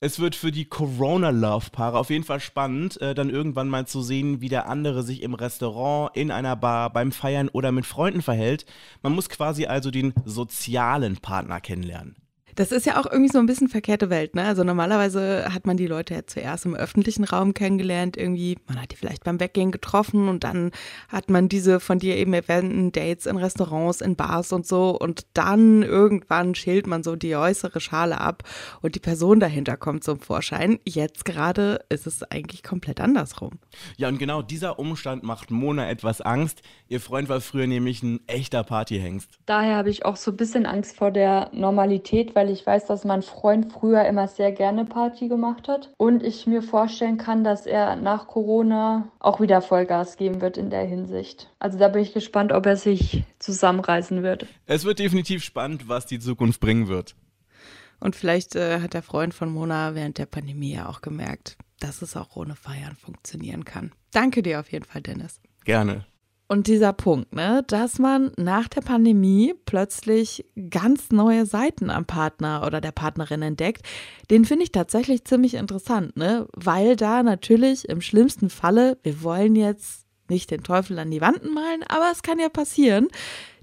Es 0.00 0.20
wird 0.20 0.34
für 0.34 0.52
die 0.52 0.66
Corona-Love-Paare 0.66 1.98
auf 1.98 2.10
jeden 2.10 2.24
Fall 2.24 2.40
spannend, 2.40 3.00
äh, 3.00 3.14
dann 3.14 3.30
irgendwann 3.30 3.68
mal 3.68 3.86
zu 3.86 4.02
sehen, 4.02 4.40
wie 4.40 4.48
der 4.48 4.68
andere 4.68 5.02
sich 5.02 5.22
im 5.22 5.34
Restaurant, 5.34 6.16
in 6.16 6.30
einer 6.30 6.56
Bar, 6.56 6.92
beim 6.92 7.12
Feiern 7.12 7.48
oder 7.48 7.72
mit 7.72 7.86
Freunden 7.86 8.22
verhält. 8.22 8.66
Man 9.02 9.14
muss 9.14 9.28
quasi 9.28 9.66
also 9.66 9.90
den 9.90 10.12
sozialen 10.24 11.16
Partner 11.16 11.60
kennenlernen. 11.60 12.16
Das 12.58 12.72
ist 12.72 12.86
ja 12.86 13.00
auch 13.00 13.06
irgendwie 13.06 13.30
so 13.30 13.38
ein 13.38 13.46
bisschen 13.46 13.68
verkehrte 13.68 14.10
Welt, 14.10 14.34
ne? 14.34 14.42
Also 14.42 14.64
normalerweise 14.64 15.54
hat 15.54 15.64
man 15.64 15.76
die 15.76 15.86
Leute 15.86 16.14
ja 16.14 16.26
zuerst 16.26 16.66
im 16.66 16.74
öffentlichen 16.74 17.22
Raum 17.22 17.54
kennengelernt, 17.54 18.16
irgendwie, 18.16 18.58
man 18.66 18.82
hat 18.82 18.90
die 18.90 18.96
vielleicht 18.96 19.22
beim 19.22 19.38
Weggehen 19.38 19.70
getroffen 19.70 20.28
und 20.28 20.42
dann 20.42 20.72
hat 21.08 21.30
man 21.30 21.48
diese 21.48 21.78
von 21.78 22.00
dir 22.00 22.16
eben 22.16 22.34
erwähnten 22.34 22.90
Dates 22.90 23.26
in 23.26 23.36
Restaurants, 23.36 24.00
in 24.00 24.16
Bars 24.16 24.52
und 24.52 24.66
so 24.66 24.98
und 24.98 25.24
dann 25.34 25.84
irgendwann 25.84 26.56
schält 26.56 26.88
man 26.88 27.04
so 27.04 27.14
die 27.14 27.36
äußere 27.36 27.78
Schale 27.78 28.20
ab 28.20 28.42
und 28.82 28.96
die 28.96 29.00
Person 29.00 29.38
dahinter 29.38 29.76
kommt 29.76 30.02
zum 30.02 30.18
Vorschein. 30.18 30.80
Jetzt 30.84 31.24
gerade 31.24 31.84
ist 31.90 32.08
es 32.08 32.24
eigentlich 32.24 32.64
komplett 32.64 33.00
andersrum. 33.00 33.60
Ja, 33.98 34.08
und 34.08 34.18
genau 34.18 34.42
dieser 34.42 34.80
Umstand 34.80 35.22
macht 35.22 35.52
Mona 35.52 35.88
etwas 35.88 36.20
Angst. 36.20 36.62
Ihr 36.88 37.00
Freund 37.00 37.28
war 37.28 37.40
früher 37.40 37.68
nämlich 37.68 38.02
ein 38.02 38.18
echter 38.26 38.64
Partyhengst. 38.64 39.38
Daher 39.46 39.76
habe 39.76 39.90
ich 39.90 40.04
auch 40.04 40.16
so 40.16 40.32
ein 40.32 40.36
bisschen 40.36 40.66
Angst 40.66 40.96
vor 40.96 41.12
der 41.12 41.50
Normalität, 41.52 42.34
weil 42.34 42.47
weil 42.48 42.54
ich 42.54 42.66
weiß, 42.66 42.86
dass 42.86 43.04
mein 43.04 43.20
Freund 43.20 43.70
früher 43.70 44.06
immer 44.06 44.26
sehr 44.26 44.52
gerne 44.52 44.86
Party 44.86 45.28
gemacht 45.28 45.68
hat 45.68 45.92
und 45.98 46.22
ich 46.22 46.46
mir 46.46 46.62
vorstellen 46.62 47.18
kann, 47.18 47.44
dass 47.44 47.66
er 47.66 47.94
nach 47.96 48.26
Corona 48.26 49.12
auch 49.18 49.38
wieder 49.38 49.60
Vollgas 49.60 50.16
geben 50.16 50.40
wird 50.40 50.56
in 50.56 50.70
der 50.70 50.86
Hinsicht. 50.86 51.50
Also 51.58 51.78
da 51.78 51.88
bin 51.88 52.00
ich 52.00 52.14
gespannt, 52.14 52.52
ob 52.52 52.64
er 52.64 52.78
sich 52.78 53.24
zusammenreißen 53.38 54.22
wird. 54.22 54.46
Es 54.64 54.84
wird 54.84 54.98
definitiv 54.98 55.44
spannend, 55.44 55.88
was 55.88 56.06
die 56.06 56.18
Zukunft 56.18 56.60
bringen 56.60 56.88
wird. 56.88 57.16
Und 58.00 58.16
vielleicht 58.16 58.56
äh, 58.56 58.80
hat 58.80 58.94
der 58.94 59.02
Freund 59.02 59.34
von 59.34 59.52
Mona 59.52 59.94
während 59.94 60.16
der 60.16 60.26
Pandemie 60.26 60.74
ja 60.74 60.88
auch 60.88 61.02
gemerkt, 61.02 61.58
dass 61.80 62.00
es 62.00 62.16
auch 62.16 62.34
ohne 62.34 62.56
Feiern 62.56 62.96
funktionieren 62.96 63.66
kann. 63.66 63.92
Danke 64.12 64.42
dir 64.42 64.60
auf 64.60 64.72
jeden 64.72 64.86
Fall, 64.86 65.02
Dennis. 65.02 65.42
Gerne. 65.64 66.06
Und 66.50 66.66
dieser 66.66 66.94
Punkt, 66.94 67.34
ne, 67.34 67.62
dass 67.66 67.98
man 67.98 68.32
nach 68.38 68.68
der 68.68 68.80
Pandemie 68.80 69.54
plötzlich 69.66 70.46
ganz 70.70 71.10
neue 71.10 71.44
Seiten 71.44 71.90
am 71.90 72.06
Partner 72.06 72.64
oder 72.66 72.80
der 72.80 72.90
Partnerin 72.90 73.42
entdeckt, 73.42 73.82
den 74.30 74.46
finde 74.46 74.64
ich 74.64 74.72
tatsächlich 74.72 75.24
ziemlich 75.24 75.54
interessant, 75.54 76.16
ne, 76.16 76.48
weil 76.56 76.96
da 76.96 77.22
natürlich 77.22 77.86
im 77.90 78.00
schlimmsten 78.00 78.48
Falle, 78.48 78.96
wir 79.02 79.22
wollen 79.22 79.56
jetzt 79.56 80.06
nicht 80.30 80.50
den 80.50 80.62
Teufel 80.62 80.98
an 80.98 81.10
die 81.10 81.20
Wand 81.20 81.44
malen, 81.52 81.82
aber 81.86 82.10
es 82.10 82.22
kann 82.22 82.38
ja 82.38 82.48
passieren, 82.48 83.08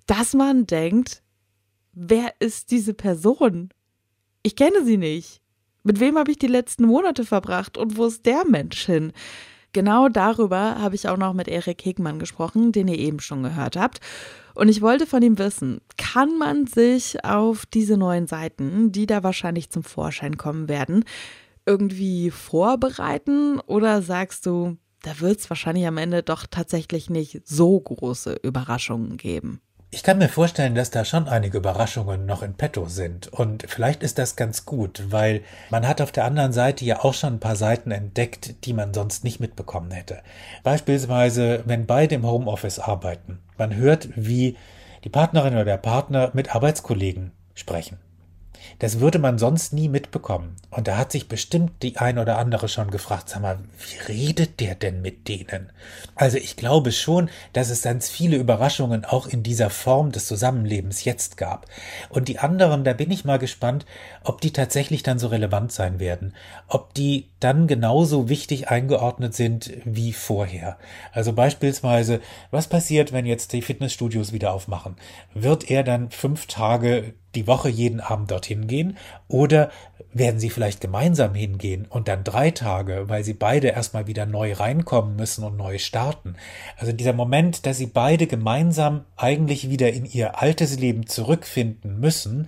dass 0.05 0.35
man 0.35 0.67
denkt, 0.67 1.23
wer 1.93 2.33
ist 2.37 2.69
diese 2.69 2.93
Person? 2.93 3.69
Ich 4.43 4.55
kenne 4.55 4.85
sie 4.85 4.97
nicht. 4.97 5.41
Mit 5.81 5.99
wem 5.99 6.19
habe 6.19 6.29
ich 6.29 6.37
die 6.37 6.45
letzten 6.45 6.85
Monate 6.85 7.25
verbracht 7.25 7.79
und 7.79 7.97
wo 7.97 8.05
ist 8.05 8.27
der 8.27 8.45
Mensch 8.45 8.85
hin? 8.85 9.11
Genau 9.75 10.07
darüber 10.07 10.79
habe 10.79 10.95
ich 10.95 11.09
auch 11.09 11.17
noch 11.17 11.33
mit 11.33 11.49
Erik 11.49 11.83
Hegmann 11.83 12.17
gesprochen, 12.17 12.71
den 12.71 12.87
ihr 12.87 12.97
eben 12.97 13.19
schon 13.19 13.43
gehört 13.43 13.75
habt. 13.75 13.99
Und 14.53 14.69
ich 14.69 14.81
wollte 14.81 15.05
von 15.05 15.21
ihm 15.21 15.37
wissen, 15.37 15.81
kann 15.97 16.37
man 16.37 16.65
sich 16.65 17.25
auf 17.25 17.65
diese 17.65 17.97
neuen 17.97 18.25
Seiten, 18.25 18.93
die 18.93 19.05
da 19.05 19.21
wahrscheinlich 19.21 19.69
zum 19.71 19.83
Vorschein 19.83 20.37
kommen 20.37 20.69
werden, 20.69 21.03
irgendwie 21.65 22.31
vorbereiten? 22.31 23.59
Oder 23.67 24.01
sagst 24.01 24.45
du, 24.45 24.77
da 25.01 25.19
wird 25.19 25.41
es 25.41 25.49
wahrscheinlich 25.49 25.85
am 25.87 25.97
Ende 25.97 26.23
doch 26.23 26.45
tatsächlich 26.49 27.09
nicht 27.09 27.41
so 27.45 27.77
große 27.77 28.39
Überraschungen 28.43 29.17
geben? 29.17 29.59
Ich 29.95 30.03
kann 30.03 30.17
mir 30.17 30.27
vorstellen, 30.27 30.75
dass 30.75 30.91
da 30.91 31.05
schon 31.05 31.29
einige 31.29 31.57
Überraschungen 31.57 32.25
noch 32.25 32.43
in 32.43 32.55
petto 32.55 32.87
sind. 32.87 33.29
Und 33.29 33.63
vielleicht 33.65 34.03
ist 34.03 34.17
das 34.17 34.35
ganz 34.35 34.65
gut, 34.65 35.03
weil 35.09 35.41
man 35.69 35.87
hat 35.87 36.01
auf 36.01 36.11
der 36.11 36.25
anderen 36.25 36.51
Seite 36.51 36.83
ja 36.83 36.99
auch 37.05 37.13
schon 37.13 37.35
ein 37.35 37.39
paar 37.39 37.55
Seiten 37.55 37.91
entdeckt, 37.91 38.65
die 38.65 38.73
man 38.73 38.93
sonst 38.93 39.23
nicht 39.23 39.39
mitbekommen 39.39 39.91
hätte. 39.91 40.21
Beispielsweise, 40.63 41.63
wenn 41.65 41.85
beide 41.85 42.15
im 42.15 42.27
Homeoffice 42.27 42.79
arbeiten. 42.79 43.39
Man 43.57 43.73
hört, 43.73 44.09
wie 44.17 44.57
die 45.05 45.09
Partnerin 45.09 45.53
oder 45.53 45.63
der 45.63 45.77
Partner 45.77 46.29
mit 46.33 46.53
Arbeitskollegen 46.53 47.31
sprechen. 47.53 47.97
Das 48.79 48.99
würde 48.99 49.19
man 49.19 49.37
sonst 49.37 49.73
nie 49.73 49.89
mitbekommen. 49.89 50.55
Und 50.69 50.87
da 50.87 50.97
hat 50.97 51.11
sich 51.11 51.27
bestimmt 51.27 51.71
die 51.81 51.97
ein 51.97 52.17
oder 52.17 52.37
andere 52.37 52.67
schon 52.67 52.91
gefragt, 52.91 53.29
sag 53.29 53.41
mal, 53.41 53.59
wie 53.79 54.13
redet 54.13 54.59
der 54.59 54.75
denn 54.75 55.01
mit 55.01 55.27
denen? 55.27 55.71
Also 56.15 56.37
ich 56.37 56.55
glaube 56.55 56.91
schon, 56.91 57.29
dass 57.53 57.69
es 57.69 57.81
ganz 57.81 58.09
viele 58.09 58.37
Überraschungen 58.37 59.05
auch 59.05 59.27
in 59.27 59.43
dieser 59.43 59.69
Form 59.69 60.11
des 60.11 60.27
Zusammenlebens 60.27 61.03
jetzt 61.03 61.37
gab. 61.37 61.67
Und 62.09 62.27
die 62.27 62.39
anderen, 62.39 62.83
da 62.83 62.93
bin 62.93 63.11
ich 63.11 63.25
mal 63.25 63.39
gespannt, 63.39 63.85
ob 64.23 64.41
die 64.41 64.51
tatsächlich 64.51 65.03
dann 65.03 65.19
so 65.19 65.27
relevant 65.27 65.71
sein 65.71 65.99
werden. 65.99 66.33
Ob 66.67 66.93
die 66.93 67.29
dann 67.39 67.67
genauso 67.67 68.29
wichtig 68.29 68.69
eingeordnet 68.69 69.35
sind 69.35 69.71
wie 69.85 70.13
vorher. 70.13 70.77
Also 71.11 71.33
beispielsweise, 71.33 72.21
was 72.51 72.67
passiert, 72.67 73.13
wenn 73.13 73.25
jetzt 73.25 73.53
die 73.53 73.61
Fitnessstudios 73.61 74.33
wieder 74.33 74.53
aufmachen? 74.53 74.95
Wird 75.33 75.69
er 75.69 75.83
dann 75.83 76.11
fünf 76.11 76.47
Tage 76.47 77.13
die 77.35 77.47
Woche 77.47 77.69
jeden 77.69 77.99
Abend 77.99 78.31
dorthin 78.31 78.67
gehen 78.67 78.97
oder 79.27 79.69
werden 80.13 80.39
sie 80.39 80.49
vielleicht 80.49 80.81
gemeinsam 80.81 81.35
hingehen 81.35 81.85
und 81.89 82.07
dann 82.07 82.23
drei 82.23 82.51
Tage, 82.51 83.09
weil 83.09 83.23
sie 83.23 83.33
beide 83.33 83.67
erstmal 83.67 84.07
wieder 84.07 84.25
neu 84.25 84.53
reinkommen 84.53 85.15
müssen 85.15 85.43
und 85.43 85.57
neu 85.57 85.77
starten. 85.77 86.35
Also 86.77 86.93
dieser 86.93 87.13
Moment, 87.13 87.65
dass 87.65 87.77
sie 87.77 87.87
beide 87.87 88.27
gemeinsam 88.27 89.05
eigentlich 89.17 89.69
wieder 89.69 89.91
in 89.91 90.05
ihr 90.05 90.41
altes 90.41 90.79
Leben 90.79 91.07
zurückfinden 91.07 91.99
müssen, 91.99 92.47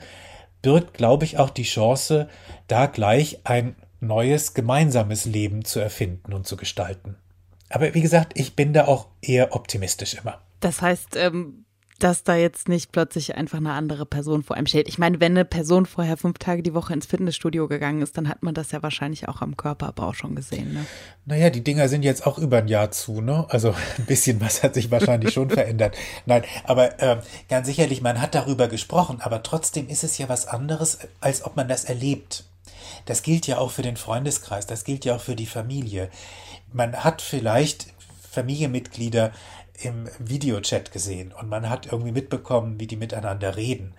birgt, 0.61 0.93
glaube 0.93 1.25
ich, 1.25 1.37
auch 1.37 1.49
die 1.49 1.63
Chance, 1.63 2.29
da 2.67 2.87
gleich 2.87 3.39
ein 3.43 3.75
neues 3.99 4.53
gemeinsames 4.53 5.25
Leben 5.25 5.65
zu 5.65 5.79
erfinden 5.79 6.33
und 6.33 6.47
zu 6.47 6.57
gestalten. 6.57 7.17
Aber 7.69 7.93
wie 7.93 8.01
gesagt, 8.01 8.39
ich 8.39 8.55
bin 8.55 8.73
da 8.73 8.85
auch 8.85 9.07
eher 9.21 9.55
optimistisch 9.55 10.13
immer. 10.15 10.39
Das 10.59 10.81
heißt, 10.81 11.15
ähm, 11.17 11.65
dass 11.99 12.23
da 12.23 12.35
jetzt 12.35 12.69
nicht 12.69 12.91
plötzlich 12.91 13.35
einfach 13.35 13.57
eine 13.57 13.73
andere 13.73 14.05
Person 14.05 14.43
vor 14.43 14.55
einem 14.55 14.67
steht. 14.67 14.87
Ich 14.87 14.97
meine, 14.97 15.19
wenn 15.19 15.33
eine 15.33 15.45
Person 15.45 15.85
vorher 15.85 16.17
fünf 16.17 16.37
Tage 16.37 16.63
die 16.63 16.73
Woche 16.73 16.93
ins 16.93 17.05
Fitnessstudio 17.05 17.67
gegangen 17.67 18.01
ist, 18.01 18.17
dann 18.17 18.29
hat 18.29 18.43
man 18.43 18.53
das 18.53 18.71
ja 18.71 18.83
wahrscheinlich 18.83 19.27
auch 19.27 19.41
am 19.41 19.57
Körperbau 19.57 20.13
schon 20.13 20.35
gesehen. 20.35 20.73
Ne? 20.73 20.85
Naja, 21.25 21.49
die 21.49 21.63
Dinger 21.63 21.89
sind 21.89 22.03
jetzt 22.03 22.25
auch 22.25 22.37
über 22.37 22.59
ein 22.59 22.67
Jahr 22.67 22.91
zu, 22.91 23.21
ne? 23.21 23.45
Also 23.49 23.69
ein 23.97 24.05
bisschen 24.05 24.39
was 24.41 24.63
hat 24.63 24.75
sich 24.75 24.91
wahrscheinlich 24.91 25.33
schon 25.33 25.49
verändert. 25.49 25.95
Nein, 26.25 26.43
aber 26.63 27.01
äh, 27.01 27.21
ganz 27.49 27.67
sicherlich, 27.67 28.01
man 28.01 28.21
hat 28.21 28.35
darüber 28.35 28.67
gesprochen, 28.67 29.21
aber 29.21 29.43
trotzdem 29.43 29.87
ist 29.87 30.03
es 30.03 30.17
ja 30.17 30.29
was 30.29 30.47
anderes, 30.47 30.99
als 31.19 31.43
ob 31.43 31.55
man 31.55 31.67
das 31.67 31.83
erlebt. 31.85 32.43
Das 33.05 33.23
gilt 33.23 33.47
ja 33.47 33.57
auch 33.57 33.71
für 33.71 33.83
den 33.83 33.97
Freundeskreis, 33.97 34.67
das 34.67 34.83
gilt 34.83 35.05
ja 35.05 35.15
auch 35.15 35.21
für 35.21 35.35
die 35.35 35.45
Familie. 35.45 36.09
Man 36.73 37.03
hat 37.03 37.21
vielleicht 37.21 37.87
Familienmitglieder, 38.37 39.31
im 39.77 40.09
Videochat 40.19 40.91
gesehen 40.91 41.31
und 41.31 41.49
man 41.49 41.69
hat 41.69 41.87
irgendwie 41.87 42.11
mitbekommen, 42.11 42.79
wie 42.79 42.87
die 42.87 42.97
miteinander 42.97 43.55
reden. 43.55 43.93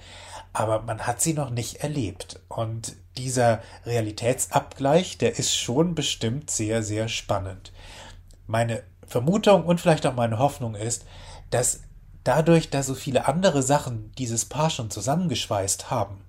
Aber 0.53 0.83
man 0.83 1.07
hat 1.07 1.21
sie 1.21 1.35
noch 1.35 1.51
nicht 1.51 1.77
erlebt. 1.77 2.41
Und 2.49 2.97
dieser 3.17 3.63
Realitätsabgleich, 3.87 5.19
der 5.19 5.39
ist 5.39 5.55
schon 5.57 5.95
bestimmt 5.95 6.51
sehr, 6.51 6.83
sehr 6.83 7.09
spannend. 7.09 7.73
Meine 8.47 8.83
Vermutung 9.07 9.65
und 9.65 9.81
vielleicht 9.81 10.07
auch 10.07 10.15
meine 10.15 10.39
Hoffnung 10.39 10.75
ist, 10.75 11.05
dass 11.51 11.81
dadurch, 12.25 12.71
dass 12.71 12.87
so 12.87 12.95
viele 12.95 13.27
andere 13.29 13.63
Sachen 13.63 14.13
dieses 14.19 14.45
Paar 14.47 14.71
schon 14.71 14.91
zusammengeschweißt 14.91 15.91
haben, 15.91 16.23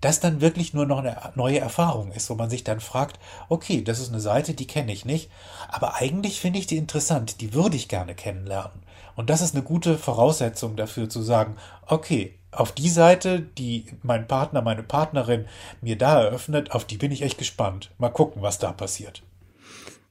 das 0.00 0.20
dann 0.20 0.40
wirklich 0.40 0.74
nur 0.74 0.86
noch 0.86 0.98
eine 0.98 1.16
neue 1.34 1.60
Erfahrung 1.60 2.12
ist, 2.12 2.28
wo 2.30 2.34
man 2.34 2.50
sich 2.50 2.64
dann 2.64 2.80
fragt, 2.80 3.18
okay, 3.48 3.82
das 3.82 4.00
ist 4.00 4.10
eine 4.10 4.20
Seite, 4.20 4.54
die 4.54 4.66
kenne 4.66 4.92
ich 4.92 5.04
nicht, 5.04 5.30
aber 5.68 5.94
eigentlich 5.94 6.40
finde 6.40 6.58
ich 6.58 6.66
die 6.66 6.76
interessant, 6.76 7.40
die 7.40 7.54
würde 7.54 7.76
ich 7.76 7.88
gerne 7.88 8.14
kennenlernen. 8.14 8.82
Und 9.16 9.30
das 9.30 9.40
ist 9.40 9.54
eine 9.54 9.64
gute 9.64 9.96
Voraussetzung 9.96 10.76
dafür 10.76 11.08
zu 11.08 11.22
sagen, 11.22 11.56
okay, 11.86 12.34
auf 12.50 12.72
die 12.72 12.88
Seite, 12.88 13.40
die 13.40 13.86
mein 14.02 14.28
Partner, 14.28 14.62
meine 14.62 14.82
Partnerin 14.82 15.46
mir 15.80 15.96
da 15.96 16.22
eröffnet, 16.22 16.72
auf 16.72 16.84
die 16.84 16.96
bin 16.96 17.12
ich 17.12 17.22
echt 17.22 17.38
gespannt. 17.38 17.90
Mal 17.98 18.10
gucken, 18.10 18.42
was 18.42 18.58
da 18.58 18.72
passiert. 18.72 19.22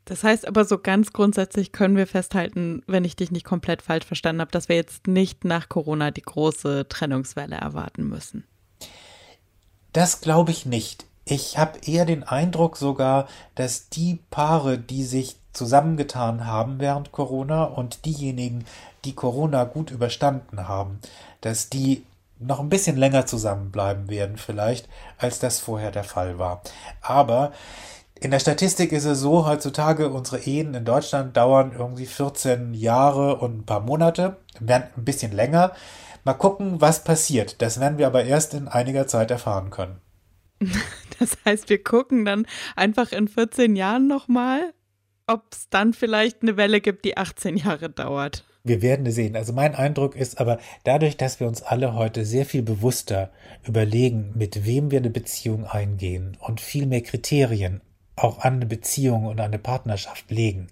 Das 0.05 0.23
heißt 0.23 0.47
aber 0.47 0.65
so 0.65 0.77
ganz 0.77 1.13
grundsätzlich 1.13 1.71
können 1.71 1.95
wir 1.95 2.07
festhalten, 2.07 2.83
wenn 2.87 3.05
ich 3.05 3.15
dich 3.15 3.31
nicht 3.31 3.45
komplett 3.45 3.81
falsch 3.81 4.05
verstanden 4.05 4.41
habe, 4.41 4.51
dass 4.51 4.67
wir 4.67 4.75
jetzt 4.75 5.07
nicht 5.07 5.45
nach 5.45 5.69
Corona 5.69 6.11
die 6.11 6.21
große 6.21 6.87
Trennungswelle 6.89 7.55
erwarten 7.55 8.09
müssen. 8.09 8.43
Das 9.93 10.21
glaube 10.21 10.51
ich 10.51 10.65
nicht. 10.65 11.05
Ich 11.25 11.57
habe 11.57 11.79
eher 11.85 12.05
den 12.05 12.23
Eindruck 12.23 12.77
sogar, 12.77 13.27
dass 13.55 13.89
die 13.89 14.19
Paare, 14.29 14.77
die 14.77 15.03
sich 15.03 15.37
zusammengetan 15.53 16.47
haben 16.47 16.79
während 16.79 17.11
Corona 17.11 17.63
und 17.63 18.05
diejenigen, 18.05 18.65
die 19.05 19.13
Corona 19.13 19.63
gut 19.65 19.91
überstanden 19.91 20.67
haben, 20.67 20.99
dass 21.41 21.69
die 21.69 22.03
noch 22.39 22.59
ein 22.59 22.69
bisschen 22.69 22.97
länger 22.97 23.25
zusammenbleiben 23.25 24.09
werden 24.09 24.37
vielleicht, 24.37 24.89
als 25.17 25.39
das 25.39 25.59
vorher 25.59 25.91
der 25.91 26.03
Fall 26.03 26.39
war. 26.39 26.61
Aber 27.01 27.53
in 28.19 28.31
der 28.31 28.39
Statistik 28.39 28.91
ist 28.91 29.05
es 29.05 29.19
so, 29.19 29.45
heutzutage 29.45 30.09
unsere 30.09 30.39
Ehen 30.39 30.73
in 30.73 30.85
Deutschland 30.85 31.37
dauern 31.37 31.73
irgendwie 31.77 32.05
14 32.05 32.73
Jahre 32.73 33.35
und 33.37 33.59
ein 33.59 33.65
paar 33.65 33.81
Monate, 33.81 34.37
ein 34.59 34.89
bisschen 34.95 35.31
länger. 35.31 35.71
Mal 36.23 36.33
gucken, 36.33 36.79
was 36.79 37.03
passiert. 37.03 37.61
Das 37.61 37.79
werden 37.79 37.97
wir 37.97 38.07
aber 38.07 38.23
erst 38.23 38.53
in 38.53 38.67
einiger 38.67 39.07
Zeit 39.07 39.31
erfahren 39.31 39.69
können. 39.69 40.01
Das 41.19 41.37
heißt, 41.45 41.69
wir 41.69 41.81
gucken 41.81 42.25
dann 42.25 42.45
einfach 42.75 43.11
in 43.11 43.27
14 43.27 43.75
Jahren 43.75 44.07
nochmal, 44.07 44.73
ob 45.27 45.43
es 45.53 45.69
dann 45.69 45.93
vielleicht 45.93 46.41
eine 46.41 46.57
Welle 46.57 46.81
gibt, 46.81 47.05
die 47.05 47.15
18 47.17 47.55
Jahre 47.55 47.89
dauert. 47.89 48.45
Wir 48.63 48.81
werden 48.81 49.05
es 49.05 49.15
sehen. 49.15 49.35
Also 49.35 49.53
mein 49.53 49.75
Eindruck 49.75 50.15
ist 50.15 50.39
aber, 50.41 50.57
dadurch, 50.83 51.15
dass 51.15 51.39
wir 51.39 51.47
uns 51.47 51.61
alle 51.61 51.95
heute 51.95 52.25
sehr 52.25 52.45
viel 52.45 52.63
bewusster 52.63 53.29
überlegen, 53.65 54.33
mit 54.35 54.65
wem 54.65 54.89
wir 54.89 54.99
eine 54.99 55.11
Beziehung 55.11 55.65
eingehen 55.65 56.35
und 56.39 56.59
viel 56.59 56.87
mehr 56.87 57.01
Kriterien 57.01 57.81
auch 58.15 58.39
an 58.39 58.55
eine 58.55 58.65
Beziehung 58.65 59.25
und 59.25 59.39
an 59.39 59.47
eine 59.47 59.59
Partnerschaft 59.59 60.29
legen, 60.31 60.67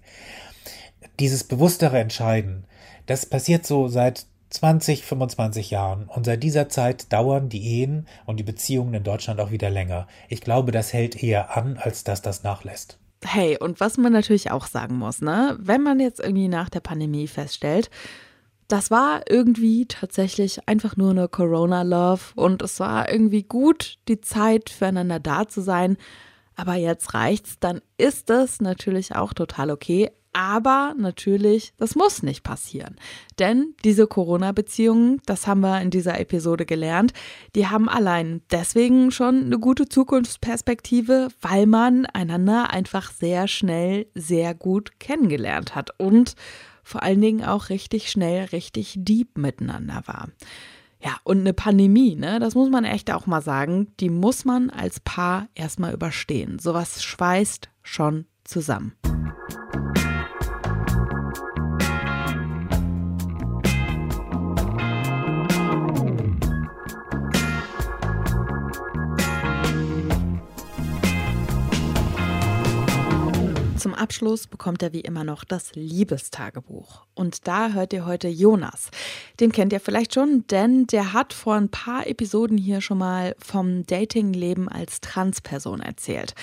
dieses 1.18 1.44
bewusstere 1.44 1.98
Entscheiden, 1.98 2.64
das 3.06 3.26
passiert 3.26 3.66
so 3.66 3.88
seit 3.88 4.26
20, 4.52 5.04
25 5.04 5.70
Jahren. 5.70 6.08
Und 6.08 6.26
seit 6.26 6.42
dieser 6.42 6.68
Zeit 6.68 7.12
dauern 7.12 7.48
die 7.48 7.80
Ehen 7.80 8.06
und 8.26 8.38
die 8.38 8.44
Beziehungen 8.44 8.94
in 8.94 9.02
Deutschland 9.02 9.40
auch 9.40 9.50
wieder 9.50 9.70
länger. 9.70 10.06
Ich 10.28 10.42
glaube, 10.42 10.72
das 10.72 10.92
hält 10.92 11.22
eher 11.22 11.56
an, 11.56 11.78
als 11.78 12.04
dass 12.04 12.22
das 12.22 12.42
nachlässt. 12.42 12.98
Hey, 13.24 13.56
und 13.58 13.80
was 13.80 13.96
man 13.96 14.12
natürlich 14.12 14.50
auch 14.50 14.66
sagen 14.66 14.96
muss, 14.96 15.20
ne, 15.20 15.56
wenn 15.60 15.82
man 15.82 16.00
jetzt 16.00 16.20
irgendwie 16.20 16.48
nach 16.48 16.68
der 16.68 16.80
Pandemie 16.80 17.28
feststellt, 17.28 17.88
das 18.68 18.90
war 18.90 19.22
irgendwie 19.28 19.86
tatsächlich 19.86 20.68
einfach 20.68 20.96
nur 20.96 21.10
eine 21.10 21.28
Corona-Love 21.28 22.22
und 22.34 22.62
es 22.62 22.80
war 22.80 23.10
irgendwie 23.10 23.42
gut, 23.42 23.98
die 24.08 24.20
Zeit 24.20 24.70
füreinander 24.70 25.20
da 25.20 25.46
zu 25.46 25.60
sein. 25.60 25.96
Aber 26.56 26.74
jetzt 26.74 27.14
reicht's, 27.14 27.58
dann 27.60 27.80
ist 27.96 28.28
es 28.30 28.60
natürlich 28.60 29.14
auch 29.14 29.32
total 29.34 29.70
okay. 29.70 30.10
Aber 30.32 30.94
natürlich, 30.96 31.74
das 31.76 31.94
muss 31.94 32.22
nicht 32.22 32.42
passieren. 32.42 32.96
Denn 33.38 33.74
diese 33.84 34.06
Corona-Beziehungen, 34.06 35.20
das 35.26 35.46
haben 35.46 35.60
wir 35.60 35.80
in 35.82 35.90
dieser 35.90 36.18
Episode 36.18 36.64
gelernt, 36.64 37.12
die 37.54 37.66
haben 37.66 37.88
allein 37.88 38.40
deswegen 38.50 39.10
schon 39.10 39.44
eine 39.44 39.58
gute 39.58 39.88
Zukunftsperspektive, 39.88 41.28
weil 41.40 41.66
man 41.66 42.06
einander 42.06 42.70
einfach 42.70 43.12
sehr 43.12 43.46
schnell, 43.46 44.06
sehr 44.14 44.54
gut 44.54 44.98
kennengelernt 45.00 45.74
hat. 45.74 45.90
Und 45.98 46.34
vor 46.82 47.02
allen 47.02 47.20
Dingen 47.20 47.44
auch 47.44 47.68
richtig 47.68 48.10
schnell, 48.10 48.46
richtig 48.46 48.94
deep 48.98 49.36
miteinander 49.36 50.02
war. 50.06 50.28
Ja, 51.04 51.16
und 51.24 51.40
eine 51.40 51.52
Pandemie, 51.52 52.14
ne, 52.14 52.38
das 52.38 52.54
muss 52.54 52.70
man 52.70 52.84
echt 52.84 53.10
auch 53.10 53.26
mal 53.26 53.42
sagen, 53.42 53.88
die 53.98 54.08
muss 54.08 54.44
man 54.44 54.70
als 54.70 55.00
Paar 55.00 55.48
erstmal 55.54 55.92
überstehen. 55.92 56.58
Sowas 56.60 57.02
schweißt 57.02 57.70
schon 57.82 58.26
zusammen. 58.44 58.92
Abschluss 74.02 74.48
bekommt 74.48 74.82
er 74.82 74.92
wie 74.92 75.02
immer 75.02 75.22
noch 75.22 75.44
das 75.44 75.76
Liebestagebuch. 75.76 77.06
Und 77.14 77.46
da 77.46 77.70
hört 77.70 77.92
ihr 77.92 78.04
heute 78.04 78.26
Jonas. 78.26 78.90
Den 79.38 79.52
kennt 79.52 79.72
ihr 79.72 79.78
vielleicht 79.78 80.14
schon, 80.14 80.44
denn 80.48 80.88
der 80.88 81.12
hat 81.12 81.32
vor 81.32 81.54
ein 81.54 81.68
paar 81.68 82.08
Episoden 82.08 82.58
hier 82.58 82.80
schon 82.80 82.98
mal 82.98 83.36
vom 83.38 83.86
Datingleben 83.86 84.68
als 84.68 85.00
Transperson 85.00 85.80
erzählt. 85.80 86.34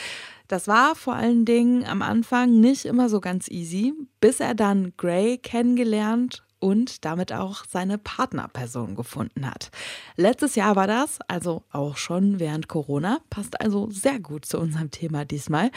Das 0.47 0.69
war 0.69 0.95
vor 0.95 1.15
allen 1.15 1.43
Dingen 1.43 1.83
am 1.85 2.01
Anfang 2.01 2.61
nicht 2.61 2.85
immer 2.85 3.09
so 3.09 3.19
ganz 3.19 3.49
easy, 3.49 3.93
bis 4.21 4.39
er 4.39 4.55
dann 4.55 4.93
Gray 4.95 5.37
kennengelernt 5.37 6.43
und 6.59 7.03
damit 7.03 7.33
auch 7.33 7.65
seine 7.69 7.97
Partnerperson 7.97 8.95
gefunden 8.95 9.45
hat. 9.45 9.69
Letztes 10.15 10.55
Jahr 10.55 10.75
war 10.75 10.87
das, 10.87 11.19
also 11.27 11.63
auch 11.71 11.97
schon 11.97 12.39
während 12.39 12.67
Corona, 12.67 13.19
passt 13.29 13.59
also 13.59 13.89
sehr 13.91 14.19
gut 14.19 14.45
zu 14.45 14.59
unserem 14.59 14.91
Thema 14.91 15.25
diesmal. 15.25 15.71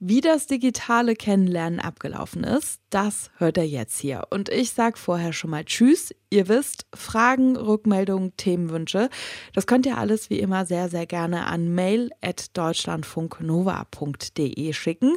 Wie 0.00 0.20
das 0.20 0.46
digitale 0.46 1.16
Kennenlernen 1.16 1.80
abgelaufen 1.80 2.44
ist, 2.44 2.80
das 2.88 3.32
hört 3.36 3.58
er 3.58 3.66
jetzt 3.66 3.98
hier. 3.98 4.28
Und 4.30 4.48
ich 4.48 4.70
sage 4.70 4.96
vorher 4.96 5.32
schon 5.32 5.50
mal 5.50 5.64
Tschüss. 5.64 6.14
Ihr 6.30 6.46
wisst, 6.46 6.86
Fragen, 6.94 7.56
Rückmeldungen, 7.56 8.36
Themenwünsche, 8.36 9.10
das 9.54 9.66
könnt 9.66 9.86
ihr 9.86 9.98
alles 9.98 10.30
wie 10.30 10.38
immer 10.38 10.66
sehr, 10.66 10.88
sehr 10.88 11.06
gerne 11.06 11.46
an 11.46 11.74
mail.deutschlandfunknova.de 11.74 14.72
schicken 14.72 15.16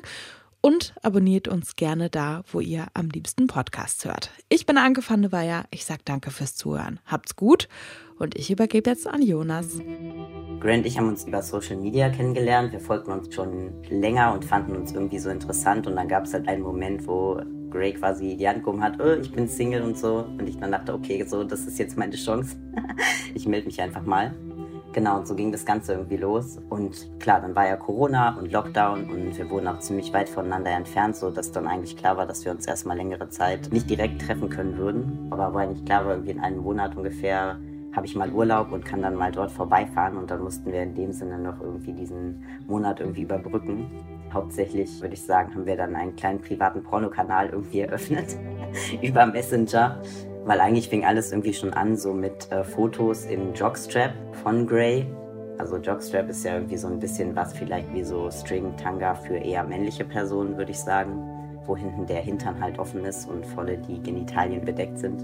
und 0.62 0.94
abonniert 1.02 1.48
uns 1.48 1.76
gerne 1.76 2.10
da, 2.10 2.44
wo 2.52 2.60
ihr 2.60 2.86
am 2.94 3.10
liebsten 3.10 3.48
Podcasts 3.48 4.06
hört. 4.06 4.32
Ich 4.48 4.66
bin 4.66 4.78
Anke 4.78 5.02
van 5.08 5.22
de 5.22 5.32
Weyer. 5.32 5.66
Ich 5.72 5.86
sage 5.86 6.02
danke 6.06 6.32
fürs 6.32 6.56
Zuhören. 6.56 7.00
Habt's 7.06 7.36
gut 7.36 7.68
und 8.18 8.36
ich 8.36 8.52
übergebe 8.52 8.90
jetzt 8.90 9.08
an 9.08 9.24
Jonas. 9.24 9.80
Grant 10.60 10.80
und 10.80 10.86
ich 10.86 10.98
haben 10.98 11.08
uns 11.08 11.26
über 11.26 11.42
Social 11.42 11.78
Media 11.78 12.10
kennengelernt. 12.10 12.72
Wir 12.72 12.80
folgten 12.80 13.12
uns 13.12 13.34
schon 13.34 13.84
länger 13.90 14.34
und 14.34 14.46
fanden 14.46 14.76
uns 14.76 14.92
irgendwie 14.92 15.18
so 15.18 15.32
interessant. 15.32 15.88
Und 15.88 15.96
dann 15.96 16.08
gab 16.08 16.26
es 16.26 16.34
halt 16.34 16.48
einen 16.48 16.62
Moment, 16.62 17.08
wo 17.08 17.42
Gray 17.72 17.94
quasi 17.94 18.38
die 18.38 18.48
Hand 18.48 18.64
gehoben 18.64 18.84
hat, 18.84 19.02
oh, 19.02 19.20
ich 19.20 19.32
bin 19.32 19.48
Single 19.48 19.82
und 19.82 19.98
so. 19.98 20.18
Und 20.38 20.48
ich 20.48 20.58
dann 20.58 20.72
dachte, 20.72 20.94
okay, 20.94 21.26
so, 21.28 21.44
das 21.44 21.62
ist 21.66 21.80
jetzt 21.80 21.98
meine 21.98 22.16
Chance. 22.16 22.58
ich 23.34 23.48
melde 23.48 23.66
mich 23.66 23.82
einfach 23.82 24.04
mal. 24.04 24.36
Genau, 24.94 25.20
und 25.20 25.28
so 25.28 25.36
ging 25.36 25.54
das 25.54 25.66
Ganze 25.66 25.94
irgendwie 25.94 26.18
los. 26.18 26.60
Und 26.70 27.10
klar, 27.20 27.40
dann 27.40 27.56
war 27.56 27.66
ja 27.66 27.78
Corona 27.78 28.38
und 28.38 28.52
Lockdown 28.52 29.10
und 29.10 29.38
wir 29.38 29.50
wurden 29.50 29.68
auch 29.70 29.80
ziemlich 29.80 30.12
weit 30.12 30.28
voneinander 30.28 30.72
entfernt, 30.72 31.16
so 31.16 31.32
dass 31.32 31.52
dann 31.52 31.66
eigentlich 31.66 31.96
klar 31.96 32.18
war, 32.18 32.26
dass 32.26 32.44
wir 32.44 32.52
uns 32.52 32.68
erstmal 32.68 32.98
längere 32.98 33.30
Zeit 33.30 33.70
nicht 33.72 33.90
direkt 33.90 34.22
treffen 34.22 34.50
können 34.50 34.78
würden. 34.78 35.28
Aber 35.30 35.54
war 35.54 35.62
eigentlich 35.62 35.86
klar 35.86 36.06
war, 36.06 36.14
irgendwie 36.14 36.32
in 36.32 36.42
einem 36.42 36.60
Monat 36.60 36.98
ungefähr 36.98 37.58
habe 37.94 38.06
ich 38.06 38.16
mal 38.16 38.32
Urlaub 38.32 38.72
und 38.72 38.86
kann 38.86 39.02
dann 39.02 39.16
mal 39.16 39.32
dort 39.32 39.52
vorbeifahren 39.52 40.18
und 40.18 40.32
dann 40.32 40.42
mussten 40.42 40.72
wir 40.72 40.82
in 40.82 40.96
dem 40.96 41.12
Sinne 41.12 41.38
noch 41.38 41.60
irgendwie 41.60 41.94
diesen 41.94 42.44
Monat 42.68 43.00
irgendwie 43.00 43.24
überbrücken. 43.24 43.86
Hauptsächlich 44.34 45.02
würde 45.02 45.14
ich 45.14 45.22
sagen, 45.22 45.54
haben 45.54 45.66
wir 45.66 45.76
dann 45.76 45.96
einen 45.96 46.16
kleinen 46.16 46.40
privaten 46.40 46.84
Pornokanal 46.84 47.50
irgendwie 47.50 47.82
eröffnet 47.82 48.38
über 49.02 49.26
Messenger, 49.26 50.02
weil 50.46 50.60
eigentlich 50.60 50.90
fing 50.90 51.06
alles 51.06 51.32
irgendwie 51.32 51.54
schon 51.54 51.74
an 51.74 51.96
so 51.96 52.14
mit 52.14 52.52
äh, 52.52 52.64
Fotos 52.64 53.26
im 53.26 53.54
Jogstrap 53.54 54.14
von 54.44 54.66
Grey. 54.66 55.06
Also 55.58 55.78
Jogstrap 55.78 56.30
ist 56.30 56.44
ja 56.44 56.56
irgendwie 56.56 56.78
so 56.78 56.88
ein 56.88 57.00
bisschen 57.00 57.36
was 57.36 57.54
vielleicht 57.54 57.94
wie 57.94 58.04
so 58.04 58.32
String 58.32 58.76
Tanga 58.78 59.14
für 59.14 59.38
eher 59.38 59.64
männliche 59.64 60.04
Personen, 60.04 60.58
würde 60.58 60.72
ich 60.72 60.80
sagen, 60.80 61.60
wo 61.66 61.78
hinten 61.78 62.08
der 62.08 62.22
Hintern 62.22 62.60
halt 62.60 62.80
offen 62.80 63.06
ist 63.06 63.30
und 63.30 63.46
volle 63.46 63.78
die 63.78 64.02
Genitalien 64.02 64.66
bedeckt 64.66 64.98
sind. 64.98 65.24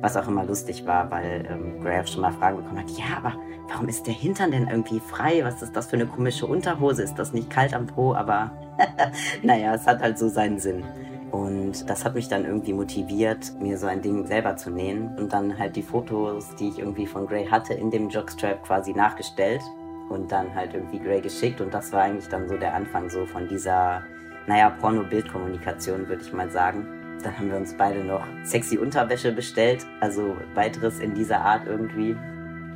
Was 0.00 0.16
auch 0.16 0.28
immer 0.28 0.44
lustig 0.44 0.86
war, 0.86 1.10
weil 1.10 1.46
ähm, 1.50 1.82
Graf 1.82 2.08
schon 2.08 2.22
mal 2.22 2.32
Fragen 2.32 2.58
bekommen 2.58 2.80
hat, 2.80 2.90
ja, 2.90 3.16
aber 3.16 3.34
warum 3.68 3.88
ist 3.88 4.06
der 4.06 4.14
Hintern 4.14 4.50
denn 4.50 4.68
irgendwie 4.68 5.00
frei? 5.00 5.44
Was 5.44 5.62
ist 5.62 5.74
das 5.74 5.86
für 5.86 5.96
eine 5.96 6.06
komische 6.06 6.46
Unterhose? 6.46 7.02
Ist 7.02 7.16
das 7.16 7.32
nicht 7.32 7.50
kalt 7.50 7.74
am 7.74 7.86
Po? 7.86 8.14
Aber 8.14 8.52
naja, 9.42 9.74
es 9.74 9.86
hat 9.86 10.00
halt 10.00 10.18
so 10.18 10.28
seinen 10.28 10.58
Sinn. 10.58 10.84
Und 11.30 11.88
das 11.90 12.04
hat 12.04 12.14
mich 12.14 12.28
dann 12.28 12.44
irgendwie 12.44 12.72
motiviert, 12.72 13.52
mir 13.60 13.76
so 13.76 13.86
ein 13.86 14.00
Ding 14.00 14.26
selber 14.26 14.56
zu 14.56 14.70
nähen 14.70 15.16
und 15.18 15.32
dann 15.32 15.58
halt 15.58 15.76
die 15.76 15.82
Fotos, 15.82 16.54
die 16.56 16.68
ich 16.68 16.78
irgendwie 16.78 17.06
von 17.06 17.26
Gray 17.26 17.46
hatte, 17.46 17.74
in 17.74 17.90
dem 17.90 18.08
Jogstrap 18.08 18.64
quasi 18.64 18.94
nachgestellt 18.94 19.60
und 20.08 20.32
dann 20.32 20.54
halt 20.54 20.72
irgendwie 20.74 20.98
Gray 20.98 21.20
geschickt. 21.20 21.60
Und 21.60 21.74
das 21.74 21.92
war 21.92 22.02
eigentlich 22.02 22.28
dann 22.28 22.48
so 22.48 22.56
der 22.56 22.74
Anfang 22.74 23.10
so 23.10 23.26
von 23.26 23.46
dieser, 23.46 24.04
naja, 24.46 24.70
Porno-Bildkommunikation, 24.70 26.08
würde 26.08 26.22
ich 26.22 26.32
mal 26.32 26.50
sagen. 26.50 26.86
Dann 27.22 27.36
haben 27.36 27.50
wir 27.50 27.56
uns 27.56 27.74
beide 27.74 28.04
noch 28.04 28.24
sexy 28.44 28.78
Unterwäsche 28.78 29.32
bestellt, 29.32 29.84
also 30.00 30.36
weiteres 30.54 31.00
in 31.00 31.14
dieser 31.14 31.40
Art 31.40 31.66
irgendwie. 31.66 32.16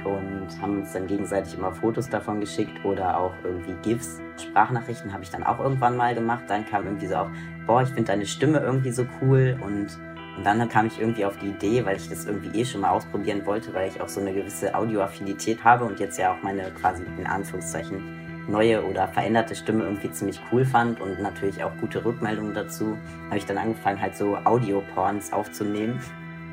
Und 0.04 0.48
haben 0.60 0.80
uns 0.80 0.92
dann 0.92 1.06
gegenseitig 1.06 1.56
immer 1.56 1.70
Fotos 1.70 2.08
davon 2.08 2.40
geschickt 2.40 2.84
oder 2.84 3.16
auch 3.16 3.32
irgendwie 3.44 3.74
GIFs. 3.82 4.20
Sprachnachrichten 4.36 5.12
habe 5.12 5.22
ich 5.22 5.30
dann 5.30 5.44
auch 5.44 5.60
irgendwann 5.60 5.96
mal 5.96 6.12
gemacht. 6.12 6.42
Dann 6.48 6.66
kam 6.66 6.84
irgendwie 6.86 7.06
so 7.06 7.14
auch, 7.14 7.30
boah, 7.66 7.82
ich 7.82 7.88
finde 7.88 8.04
deine 8.04 8.26
Stimme 8.26 8.58
irgendwie 8.58 8.90
so 8.90 9.06
cool. 9.20 9.58
Und, 9.60 9.98
und 10.36 10.44
dann 10.44 10.68
kam 10.68 10.86
ich 10.86 11.00
irgendwie 11.00 11.24
auf 11.24 11.36
die 11.38 11.48
Idee, 11.48 11.84
weil 11.84 11.96
ich 11.96 12.08
das 12.08 12.26
irgendwie 12.26 12.60
eh 12.60 12.64
schon 12.64 12.80
mal 12.80 12.90
ausprobieren 12.90 13.44
wollte, 13.46 13.72
weil 13.74 13.88
ich 13.88 14.00
auch 14.00 14.08
so 14.08 14.20
eine 14.20 14.32
gewisse 14.32 14.74
Audioaffinität 14.74 15.62
habe 15.64 15.84
und 15.84 16.00
jetzt 16.00 16.18
ja 16.18 16.32
auch 16.32 16.42
meine 16.42 16.70
quasi 16.70 17.02
in 17.18 17.26
Anführungszeichen 17.26 18.22
neue 18.48 18.84
oder 18.84 19.08
veränderte 19.08 19.54
Stimme 19.54 19.84
irgendwie 19.84 20.10
ziemlich 20.10 20.40
cool 20.50 20.64
fand 20.64 21.00
und 21.00 21.20
natürlich 21.20 21.62
auch 21.62 21.72
gute 21.80 22.04
Rückmeldungen 22.04 22.54
dazu, 22.54 22.96
habe 23.26 23.38
ich 23.38 23.46
dann 23.46 23.58
angefangen, 23.58 24.00
halt 24.00 24.16
so 24.16 24.36
Audio-Porns 24.36 25.32
aufzunehmen 25.32 26.00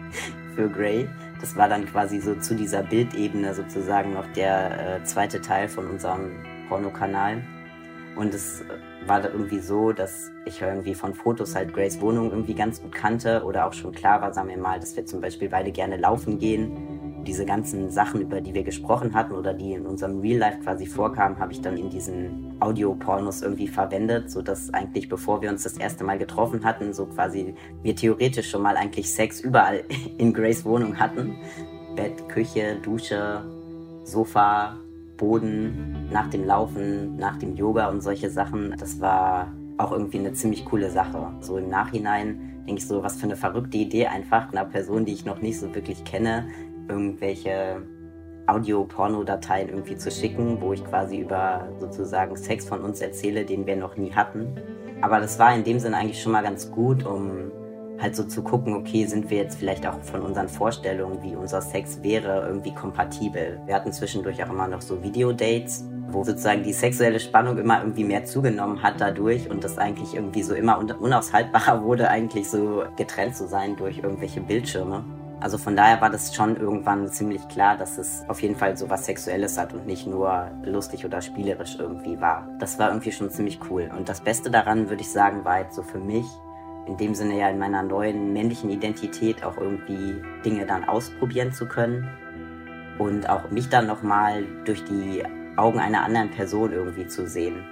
für 0.56 0.69
Grey. 0.69 1.08
Das 1.39 1.56
war 1.56 1.69
dann 1.69 1.86
quasi 1.86 2.19
so 2.19 2.36
zu 2.36 2.56
dieser 2.56 2.84
Bildebene 2.84 3.54
sozusagen 3.54 4.13
noch 4.13 4.28
der 4.34 4.98
äh, 4.98 5.04
zweite 5.04 5.41
Teil 5.41 5.69
von 5.69 5.88
unserem 5.88 6.32
Pornokanal. 6.67 7.41
Und 8.15 8.34
es 8.34 8.63
war 9.08 9.22
da 9.22 9.30
irgendwie 9.30 9.60
so, 9.60 9.92
dass 9.92 10.32
ich 10.46 10.62
irgendwie 10.62 10.94
von 10.94 11.14
Fotos 11.14 11.56
halt 11.56 11.74
Grays 11.74 12.00
Wohnung 12.02 12.32
irgendwie 12.32 12.54
ganz 12.54 12.82
gut 12.82 12.94
kannte 12.94 13.44
oder 13.44 13.68
auch 13.68 13.74
schon 13.74 13.92
klar 13.92 14.22
war, 14.22 14.34
sagen 14.34 14.50
wir 14.50 14.58
mal, 14.58 14.80
dass 14.80 14.96
wir 14.96 15.06
zum 15.06 15.22
Beispiel 15.22 15.50
beide 15.50 15.72
gerne 15.72 15.98
laufen 15.98 16.38
gehen 16.40 17.00
diese 17.30 17.46
ganzen 17.46 17.92
Sachen, 17.92 18.22
über 18.22 18.42
die 18.42 18.54
wir 18.54 18.64
gesprochen 18.64 19.14
hatten 19.14 19.34
oder 19.34 19.54
die 19.54 19.74
in 19.74 19.86
unserem 19.86 20.20
Real 20.20 20.40
Life 20.40 20.60
quasi 20.60 20.86
vorkamen, 20.86 21.38
habe 21.40 21.54
ich 21.54 21.62
dann 21.62 21.78
in 21.78 21.90
diesen 21.90 22.56
Audiopornos 22.60 23.42
irgendwie 23.42 23.68
verwendet, 23.68 24.32
so 24.32 24.42
dass 24.42 24.74
eigentlich 24.74 25.10
bevor 25.10 25.42
wir 25.42 25.50
uns 25.50 25.64
das 25.64 25.78
erste 25.78 26.04
Mal 26.04 26.18
getroffen 26.18 26.64
hatten, 26.64 26.94
so 26.94 27.06
quasi 27.06 27.54
wir 27.84 27.96
theoretisch 27.96 28.50
schon 28.50 28.62
mal 28.62 28.78
eigentlich 28.78 29.14
Sex 29.14 29.42
überall 29.42 29.84
in 30.18 30.34
Grace 30.34 30.66
Wohnung 30.66 31.00
hatten. 31.00 31.36
Bett, 31.96 32.28
Küche, 32.30 32.78
Dusche, 32.82 33.44
Sofa, 34.04 34.78
Boden, 35.19 36.08
nach 36.12 36.29
dem 36.29 36.45
Laufen, 36.45 37.17
nach 37.17 37.38
dem 37.38 37.55
Yoga 37.55 37.89
und 37.89 38.01
solche 38.01 38.32
Sachen. 38.32 38.73
Das 38.79 38.99
war 38.99 39.53
auch 39.77 39.91
irgendwie 39.91 40.17
eine 40.17 40.34
ziemlich 40.34 40.65
coole 40.65 40.89
Sache. 40.89 41.32
So 41.41 41.58
im 41.58 41.69
Nachhinein 41.69 42.63
denke 42.65 42.82
ich 42.82 42.88
so, 42.88 43.03
was 43.03 43.17
für 43.17 43.25
eine 43.25 43.36
verrückte 43.36 43.77
Idee 43.77 44.08
einfach 44.08 44.51
einer 44.51 44.65
Person, 44.65 45.05
die 45.05 45.13
ich 45.13 45.25
noch 45.25 45.41
nicht 45.41 45.60
so 45.60 45.73
wirklich 45.75 46.03
kenne, 46.03 46.47
irgendwelche 46.88 47.84
Audio-Porno-Dateien 48.47 49.69
irgendwie 49.69 49.95
zu 49.95 50.10
schicken, 50.10 50.58
wo 50.60 50.73
ich 50.73 50.84
quasi 50.84 51.19
über 51.19 51.69
sozusagen 51.79 52.36
Sex 52.36 52.65
von 52.65 52.82
uns 52.82 52.99
erzähle, 52.99 53.45
den 53.45 53.67
wir 53.67 53.75
noch 53.75 53.95
nie 53.95 54.12
hatten. 54.12 54.55
Aber 55.01 55.19
das 55.19 55.38
war 55.38 55.55
in 55.55 55.63
dem 55.63 55.79
Sinne 55.79 55.97
eigentlich 55.97 56.21
schon 56.21 56.32
mal 56.32 56.43
ganz 56.43 56.71
gut, 56.71 57.05
um 57.05 57.51
halt 58.02 58.16
so 58.16 58.24
zu 58.24 58.42
gucken, 58.42 58.74
okay, 58.74 59.06
sind 59.06 59.30
wir 59.30 59.38
jetzt 59.38 59.58
vielleicht 59.58 59.86
auch 59.86 60.00
von 60.02 60.22
unseren 60.22 60.48
Vorstellungen, 60.48 61.22
wie 61.22 61.36
unser 61.36 61.62
Sex 61.62 62.02
wäre, 62.02 62.48
irgendwie 62.48 62.74
kompatibel. 62.74 63.60
Wir 63.66 63.76
hatten 63.76 63.92
zwischendurch 63.92 64.44
auch 64.44 64.50
immer 64.50 64.68
noch 64.68 64.82
so 64.82 65.04
Videodates, 65.04 65.84
wo 66.10 66.24
sozusagen 66.24 66.64
die 66.64 66.74
sexuelle 66.74 67.20
Spannung 67.20 67.58
immer 67.58 67.82
irgendwie 67.82 68.04
mehr 68.04 68.26
zugenommen 68.26 68.82
hat 68.82 68.96
dadurch 69.00 69.50
und 69.50 69.64
das 69.64 69.78
eigentlich 69.78 70.16
irgendwie 70.16 70.44
so 70.44 70.56
immer 70.56 70.80
unaushaltbarer 70.80 71.84
wurde, 71.84 72.10
eigentlich 72.10 72.50
so 72.50 72.84
getrennt 72.98 73.36
zu 73.36 73.48
sein 73.48 73.76
durch 73.76 74.00
irgendwelche 74.00 74.42
Bildschirme. 74.42 75.04
Also 75.42 75.58
von 75.58 75.76
daher 75.76 76.02
war 76.02 76.10
das 76.10 76.36
schon 76.36 76.58
irgendwann 76.58 77.08
ziemlich 77.08 77.48
klar, 77.48 77.78
dass 77.78 77.98
es 77.98 78.26
auf 78.28 78.42
jeden 78.42 78.56
Fall 78.56 78.76
so 78.76 78.90
was 78.90 79.06
Sexuelles 79.06 79.58
hat 79.58 79.74
und 79.74 79.86
nicht 79.86 80.06
nur 80.06 80.52
lustig 80.66 81.06
oder 81.06 81.22
spielerisch 81.22 81.78
irgendwie 81.80 82.20
war. 82.20 82.50
Das 82.60 82.78
war 82.78 82.90
irgendwie 82.90 83.14
schon 83.14 83.30
ziemlich 83.30 83.60
cool. 83.70 83.90
Und 83.98 84.10
das 84.10 84.20
Beste 84.20 84.52
daran, 84.52 84.90
würde 84.90 85.02
ich 85.02 85.10
sagen, 85.10 85.46
war 85.46 85.60
jetzt 85.60 85.76
so 85.76 85.82
für 85.82 86.00
mich, 86.00 86.26
in 86.89 86.97
dem 86.97 87.13
Sinne 87.13 87.38
ja 87.38 87.49
in 87.49 87.60
meiner 87.60 87.84
neuen 87.84 88.34
männlichen 88.34 88.71
Identität 88.71 89.43
auch 89.43 89.58
irgendwie 89.58 90.19
Dinge 90.43 90.65
dann 90.65 90.84
ausprobieren 90.86 91.52
zu 91.52 91.67
können 91.67 92.10
und 92.97 93.30
auch 93.30 93.52
mich 93.52 93.69
dann 93.69 93.86
nochmal 93.86 94.43
durch 94.65 94.84
die 94.86 95.23
Augen 95.56 95.80
einer 95.80 96.04
anderen 96.04 96.32
Person 96.32 96.73
irgendwie 96.73 97.06
zu 97.06 97.28
sehen. 97.28 97.63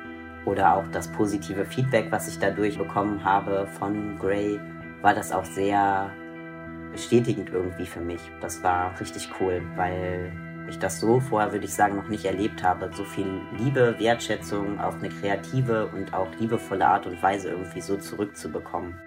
Oder 0.46 0.76
auch 0.76 0.88
das 0.92 1.12
positive 1.12 1.66
Feedback, 1.66 2.12
was 2.12 2.28
ich 2.28 2.38
dadurch 2.38 2.78
bekommen 2.78 3.24
habe 3.24 3.68
von 3.80 4.20
Gray, 4.20 4.60
war 5.02 5.16
das 5.16 5.32
auch 5.32 5.46
sehr 5.46 6.12
bestätigend 6.92 7.50
irgendwie 7.50 7.88
für 7.88 8.02
mich. 8.02 8.22
Das 8.40 8.62
war 8.64 8.98
richtig 9.00 9.30
cool, 9.40 9.64
weil 9.76 10.32
ich 10.70 10.78
das 10.78 11.00
so 11.00 11.20
vorher, 11.20 11.52
würde 11.52 11.66
ich 11.66 11.74
sagen, 11.74 11.96
noch 11.96 12.08
nicht 12.08 12.26
erlebt 12.26 12.62
habe. 12.64 12.92
So 12.94 13.04
viel 13.04 13.42
Liebe, 13.58 13.96
Wertschätzung 13.98 14.80
auf 14.80 14.96
eine 15.00 15.10
kreative 15.10 15.88
und 15.88 16.14
auch 16.14 16.28
liebevolle 16.40 16.86
Art 16.86 17.08
und 17.08 17.22
Weise 17.24 17.50
irgendwie 17.50 17.82
so 17.82 17.98
zurückzubekommen. 17.98 19.07